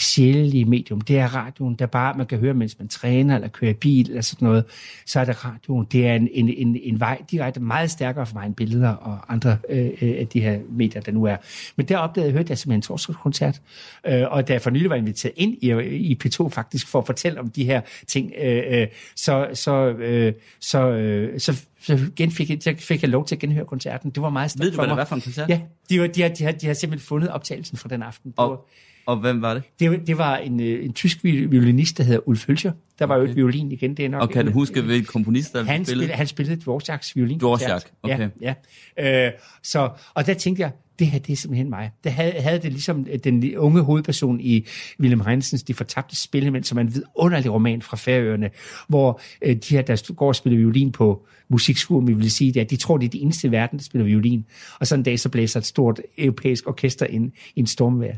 [0.00, 3.72] sjælelige medium, det er radioen, der bare man kan høre, mens man træner, eller kører
[3.72, 4.64] bil, eller sådan noget,
[5.06, 5.86] så er det radioen.
[5.92, 9.32] Det er en, en, en, en vej direkte meget stærkere for mig end billeder og
[9.32, 11.36] andre øh, øh, af de her medier, der nu er.
[11.76, 13.60] Men der opdagede jeg, hørte jeg simpelthen en torsdagskoncert,
[14.06, 17.06] øh, og da jeg for nylig var inviteret ind i, i P2 faktisk for at
[17.06, 18.86] fortælle om de her ting, øh, øh,
[19.16, 23.38] så, så, øh, så, øh, så, så genfik jeg, så fik jeg lov til at
[23.38, 24.10] genhøre koncerten.
[24.10, 25.48] Det var meget stort Ved du, for hvad det var for en koncert?
[25.48, 28.30] Ja, de, var, de, har, de, har, de har simpelthen fundet optagelsen fra den aften.
[28.30, 28.60] Det var,
[29.06, 29.62] Og, hvem var det?
[29.80, 32.72] det, var- det var en, øh, en tysk vi- violinist, der hedder Ulf Hølscher.
[32.98, 34.22] Der var jo et violin igen, det er nok...
[34.22, 36.12] Og kan du huske, hvilken komponist der han spillede?
[36.12, 37.38] han spillede Dvorak's violin.
[37.40, 38.28] Dvorak, okay.
[38.40, 38.54] Ja,
[38.98, 39.26] ja.
[39.26, 39.32] Øh,
[39.62, 41.90] så, og der tænkte jeg, det her, det er simpelthen mig.
[42.04, 44.66] Der havde, havde det ligesom øh, den unge hovedperson i
[45.00, 48.50] Wilhelm Heinsens De Fortabte Spillemænd, som er en vidunderlig roman fra Færøerne,
[48.88, 52.60] hvor øh, de her, der går og spiller violin på musikskolen, vi vil sige, det
[52.60, 54.44] er, de tror, det er de eneste i verden, der spiller violin.
[54.80, 58.16] Og så en dag, så blæser et stort europæisk orkester ind i en stormvejr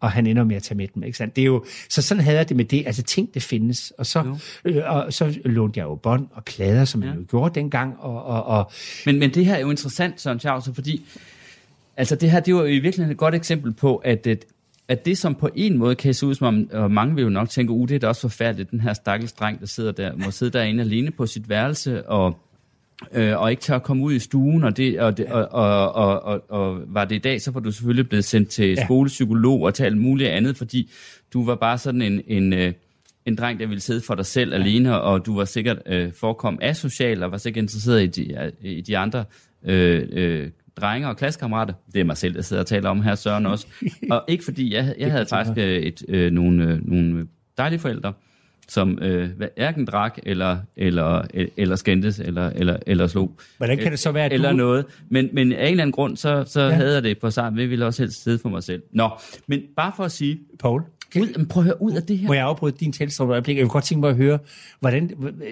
[0.00, 1.02] og han ender med at tage med dem.
[1.02, 1.36] Ikke sandt?
[1.36, 2.86] Det er jo, så sådan havde jeg det med det.
[2.86, 3.92] Altså ting, det findes.
[3.98, 7.08] Og så, øh, og så lånte jeg jo bånd og plader, som ja.
[7.08, 7.96] jeg jo gjorde dengang.
[7.98, 8.72] Og, og, og
[9.06, 11.06] Men, men det her er jo interessant, Søren Schauser, fordi
[11.96, 14.44] altså det her, det var jo i virkeligheden et godt eksempel på, at, at,
[14.88, 17.30] at det, som på en måde kan se ud som om, og mange vil jo
[17.30, 20.16] nok tænke, uh, det er da også forfærdeligt, den her stakkels dreng, der sidder der,
[20.16, 22.38] må sidde derinde alene på sit værelse, og
[23.12, 25.92] øh, og ikke tør at komme ud i stuen, og, det, og, det, og, og,
[25.92, 28.84] og, og, og var det i dag, så var du selvfølgelig blevet sendt til Ja.
[28.84, 30.90] skolepsykolog og til alt muligt andet, fordi
[31.32, 32.72] du var bare sådan en, en, øh,
[33.26, 34.58] en dreng, der ville sidde for dig selv ja.
[34.60, 38.80] alene, og du var sikkert øh, forekom asocial, og var sikkert interesseret i de, i
[38.80, 39.24] de andre
[39.64, 41.74] øh, øh, drenge og klassekammerater.
[41.94, 43.66] Det er mig selv, der sidder og taler om her, Søren også.
[44.10, 47.26] Og ikke fordi, jeg, jeg havde faktisk øh, et, øh, nogle, øh, nogle
[47.58, 48.12] dejlige forældre,
[48.70, 51.22] som øh, hverken drak, eller, eller,
[51.56, 53.32] eller skændtes, eller, eller, eller slog.
[53.56, 54.56] Hvordan kan det så være, at Eller du...
[54.56, 54.84] noget.
[55.08, 56.70] Men, men af en eller anden grund, så, så Ja.
[56.70, 57.60] havde jeg det på sammen.
[57.60, 58.82] Jeg ville også helst sidde for mig selv.
[58.92, 59.10] Nå,
[59.46, 60.82] men bare for at sige, Paul,
[61.16, 62.26] ud, men prøv at høre ud af det her.
[62.26, 63.56] må jeg afbryde din tilstand et øjeblik?
[63.56, 64.38] Jeg kunne godt tænke mig at høre,
[64.80, 65.08] hvordan,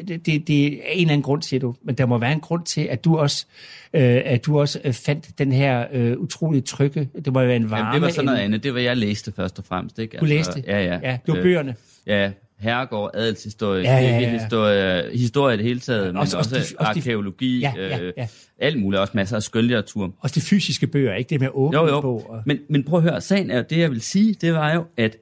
[0.09, 2.41] det, det, det er en eller anden grund, siger du, men der må være en
[2.41, 3.47] grund til, at du også,
[3.95, 7.71] øh, at du også øh, fandt den her øh, utrolige trygge, det må være en
[7.71, 7.87] varme.
[7.87, 8.63] Jamen, det var sådan noget en, andet.
[8.65, 9.99] Det var, jeg læste først og fremmest.
[9.99, 10.17] Ikke?
[10.21, 10.65] Du læste?
[10.67, 10.99] Ja, ja.
[11.03, 11.75] Ja, det var Øh, bøgerne.
[12.07, 12.31] Ja,
[12.61, 16.75] herregård, adelshistorie, Ja, ja, ja, kirkehistorie, historie i det hele taget, men Også- også, også
[16.75, 18.29] de- også arkeologi, Ja, ja, øh, ja.
[18.59, 20.15] alt muligt, også masser af skønlitteratur.
[20.21, 22.31] Også de fysiske bøger, ikke det med åbne Jo, jo, bog.
[22.31, 22.43] Og...
[22.47, 25.17] men, men prøv at høre, sagen er, det jeg vil sige, det var jo, at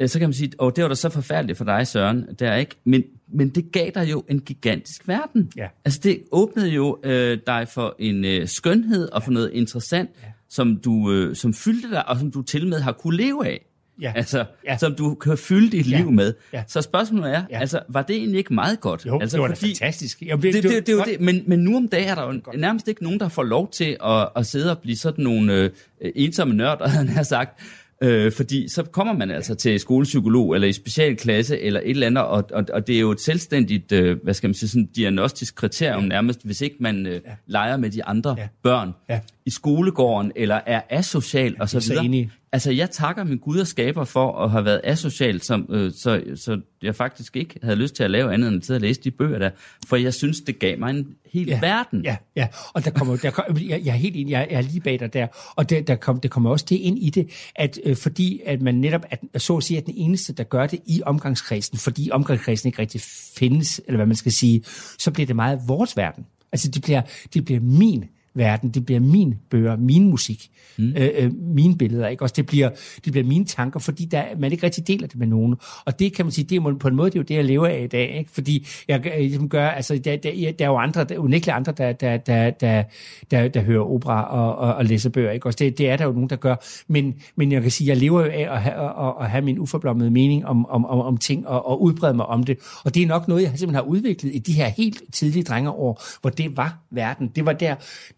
[0.00, 2.54] øh, så kan man sige, og det var da så forfærdeligt for dig, Søren, der
[2.56, 3.02] ikke, men,
[3.34, 5.50] men det gav dig jo en gigantisk verden.
[5.56, 5.66] Ja.
[5.84, 10.26] Altså det åbnede jo øh, dig for en øh, skønhed og for noget interessant, Ja.
[10.48, 13.64] som du øh, som fyldte dig, og som du til med har kunne leve af.
[14.02, 14.12] Ja.
[14.16, 14.44] Altså, Ja.
[14.72, 14.76] ja.
[14.78, 15.96] som du kan fylde dit Ja.
[15.96, 16.34] liv med.
[16.52, 16.62] Ja.
[16.68, 17.44] Så spørgsmålet er, Ja.
[17.50, 17.60] ja.
[17.60, 19.06] altså, var det egentlig ikke meget godt?
[19.06, 20.22] Jo, altså, det var da fantastisk.
[20.22, 21.08] Jamen, det, det, det, det, er jo godt.
[21.08, 21.20] det.
[21.20, 23.96] Men, men nu om dagen er der jo nærmest ikke nogen, der får lov til
[24.04, 25.70] at, at sidde og blive sådan nogle øh,
[26.16, 27.60] ensomme nørder, han har sagt.
[28.02, 32.24] Øh, fordi så kommer man altså til skolepsykolog eller i specialklasse eller et eller andet,
[32.24, 35.54] og, og, og det er jo et selvstændigt, øh, hvad skal man sige, sådan diagnostisk
[35.54, 37.18] kriterium nærmest, hvis ikke man øh, ja.
[37.46, 38.42] leger med de andre Ja.
[38.42, 38.48] ja.
[38.62, 39.20] børn Ja.
[39.46, 42.28] i skolegården eller er asocial og så er så videre.
[42.54, 46.22] Altså, jeg takker min Gud og skaber for at have været asocial, som, øh, så,
[46.34, 49.00] så jeg faktisk ikke havde lyst til at lave andet end at sidde og læse
[49.00, 49.50] de bøger der.
[49.86, 52.04] For jeg synes, det gav mig en hel ja, verden.
[52.04, 54.80] Ja, ja, og der kommer, der kom, jeg, jeg er helt enig, jeg, er lige
[54.80, 55.26] bag dig der,
[55.56, 58.62] og der, der, kom, der kommer også det ind i det, at øh, fordi at
[58.62, 62.10] man netop, at, så at sige, er den eneste, der gør det i omgangskredsen, fordi
[62.12, 63.00] omgangskredsen ikke rigtig
[63.36, 64.62] findes, eller hvad man skal sige,
[64.98, 66.26] så bliver det meget vores verden.
[66.52, 67.02] Altså det bliver,
[67.34, 70.92] det bliver min verden, det bliver min bøger, min musik, mm.
[70.96, 72.24] øh, øh, mine billeder, ikke?
[72.24, 72.70] Også det bliver,
[73.04, 75.56] det bliver mine tanker, fordi der, man ikke rigtig deler det med nogen.
[75.84, 77.44] Og det kan man sige, det er på en måde, det er jo det, jeg
[77.44, 78.30] lever af i dag, ikke?
[78.30, 81.72] Fordi jeg, jeg ligesom gør, altså, der, der, der er jo andre, der, unægteligt andre,
[81.72, 82.82] der, der, der, der,
[83.30, 85.46] der, der hører opera og, og, og læser bøger, ikke?
[85.46, 86.56] Også det, det er der jo nogen, der gør.
[86.88, 89.58] Men, men jeg kan sige, jeg lever jo af at have, at, at have min
[89.58, 92.58] uforblommede mening om, om, om, om ting og, og udbrede mig om det.
[92.84, 96.02] Og det er nok noget, jeg simpelthen har udviklet i de her helt tidlige drengeår,
[96.20, 97.28] hvor det var verden.
[97.36, 97.74] Det var der,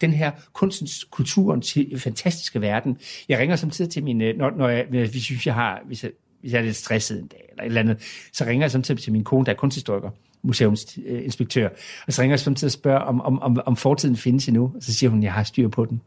[0.06, 2.98] den her kunstens, kulturens fantastiske verden.
[3.28, 6.02] Jeg ringer samtidig til min, øh, når, når jeg, hvis jeg synes, jeg har, hvis
[6.02, 8.70] jeg, hvis jeg er lidt stresset en dag, eller et eller andet, så ringer jeg
[8.70, 10.10] samtidig til min kone, der er kunsthistoriker,
[10.44, 11.68] museumsinspektør,
[12.06, 14.82] og så ringer jeg samtidig og spørger, om, om, om, om fortiden findes endnu, og
[14.82, 16.00] så siger hun, jeg har styr på den.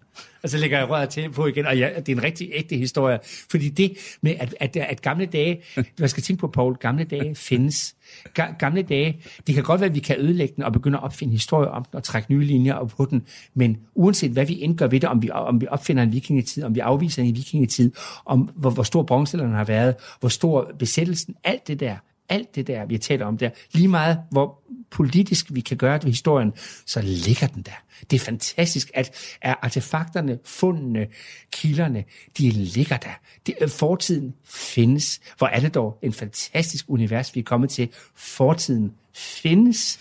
[0.44, 2.76] Og så lægger jeg røret til på igen, og ja, det er en rigtig ægte
[2.76, 3.20] historie,
[3.52, 5.62] fordi det med, at, at, at gamle dage,
[6.00, 7.96] man skal tænke på, Paul, gamle dage findes.
[8.34, 11.04] Ga, gamle dage, det kan godt være, at vi kan ødelægge den og begynde at
[11.04, 13.24] opfinde historier om den og trække nye linjer op på den,
[13.54, 16.76] men uanset hvad vi indgør ved det, om vi, om vi opfinder en vikingetid, om
[16.76, 17.92] vi afviser en vikingetid,
[18.26, 21.96] om hvor, hvor stor bronzealderen har været, hvor stor besættelsen, alt det der,
[22.30, 26.04] alt det der, vi taler om der, lige meget hvor politisk vi kan gøre det
[26.04, 26.54] ved historien,
[26.86, 27.84] så ligger den der.
[28.12, 31.08] Det er fantastisk, at, at artefakterne, fundene,
[31.52, 32.04] kilderne,
[32.38, 33.20] de ligger der.
[33.46, 35.20] Det, øh, fortiden findes.
[35.38, 37.90] Hvor er det dog en fantastisk univers, vi er kommet til.
[38.16, 40.00] Fortiden findes.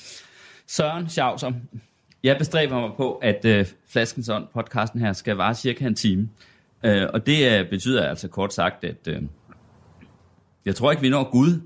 [0.66, 1.52] Søren Schauser,
[2.22, 6.28] jeg bestræber mig på, at øh, Flaskens Ånd, podcasten her, skal vare cirka en time.
[6.84, 9.22] Øh, og det øh, betyder altså kort sagt, at øh,
[10.64, 11.60] jeg tror ikke, vi når Gud.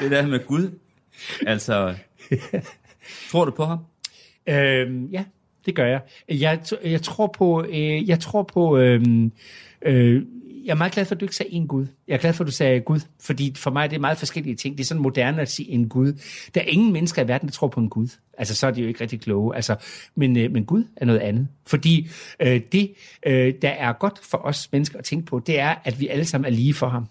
[0.00, 0.78] Det der med Gud.
[1.46, 1.94] Altså,
[3.30, 3.78] tror du på ham?
[4.48, 5.24] Øhm, ja,
[5.66, 6.00] det gør jeg.
[6.28, 9.02] Jeg, jeg tror på, øh, jeg tror på, øh,
[9.82, 10.22] øh,
[10.64, 11.86] jeg er meget glad for, at du ikke sagde en Gud.
[12.08, 14.56] Jeg er glad for, at du sagde Gud, fordi for mig er det meget forskellige
[14.56, 14.78] ting.
[14.78, 16.12] Det er sådan moderne at sige en Gud.
[16.54, 18.08] Der er ingen mennesker i verden, der tror på en Gud.
[18.38, 19.56] Altså, så er de jo ikke rigtig kloge.
[19.56, 19.76] Altså,
[20.14, 21.48] men, øh, men Gud er noget andet.
[21.66, 22.08] Fordi
[22.40, 22.92] øh, det,
[23.26, 26.24] øh, der er godt for os mennesker at tænke på, det er, at vi alle
[26.24, 27.06] sammen er lige for ham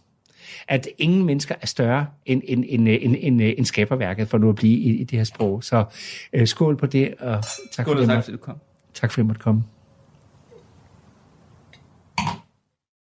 [0.67, 4.55] at ingen mennesker er større end, end, end, end, end, end skaberværket, for nu at
[4.55, 5.63] blive i, i det her sprog.
[5.63, 5.85] Så
[6.33, 8.55] øh, skål på det, og tak Skål for, og tak, fordi du kom.
[8.93, 9.63] tak for, at jeg måtte komme.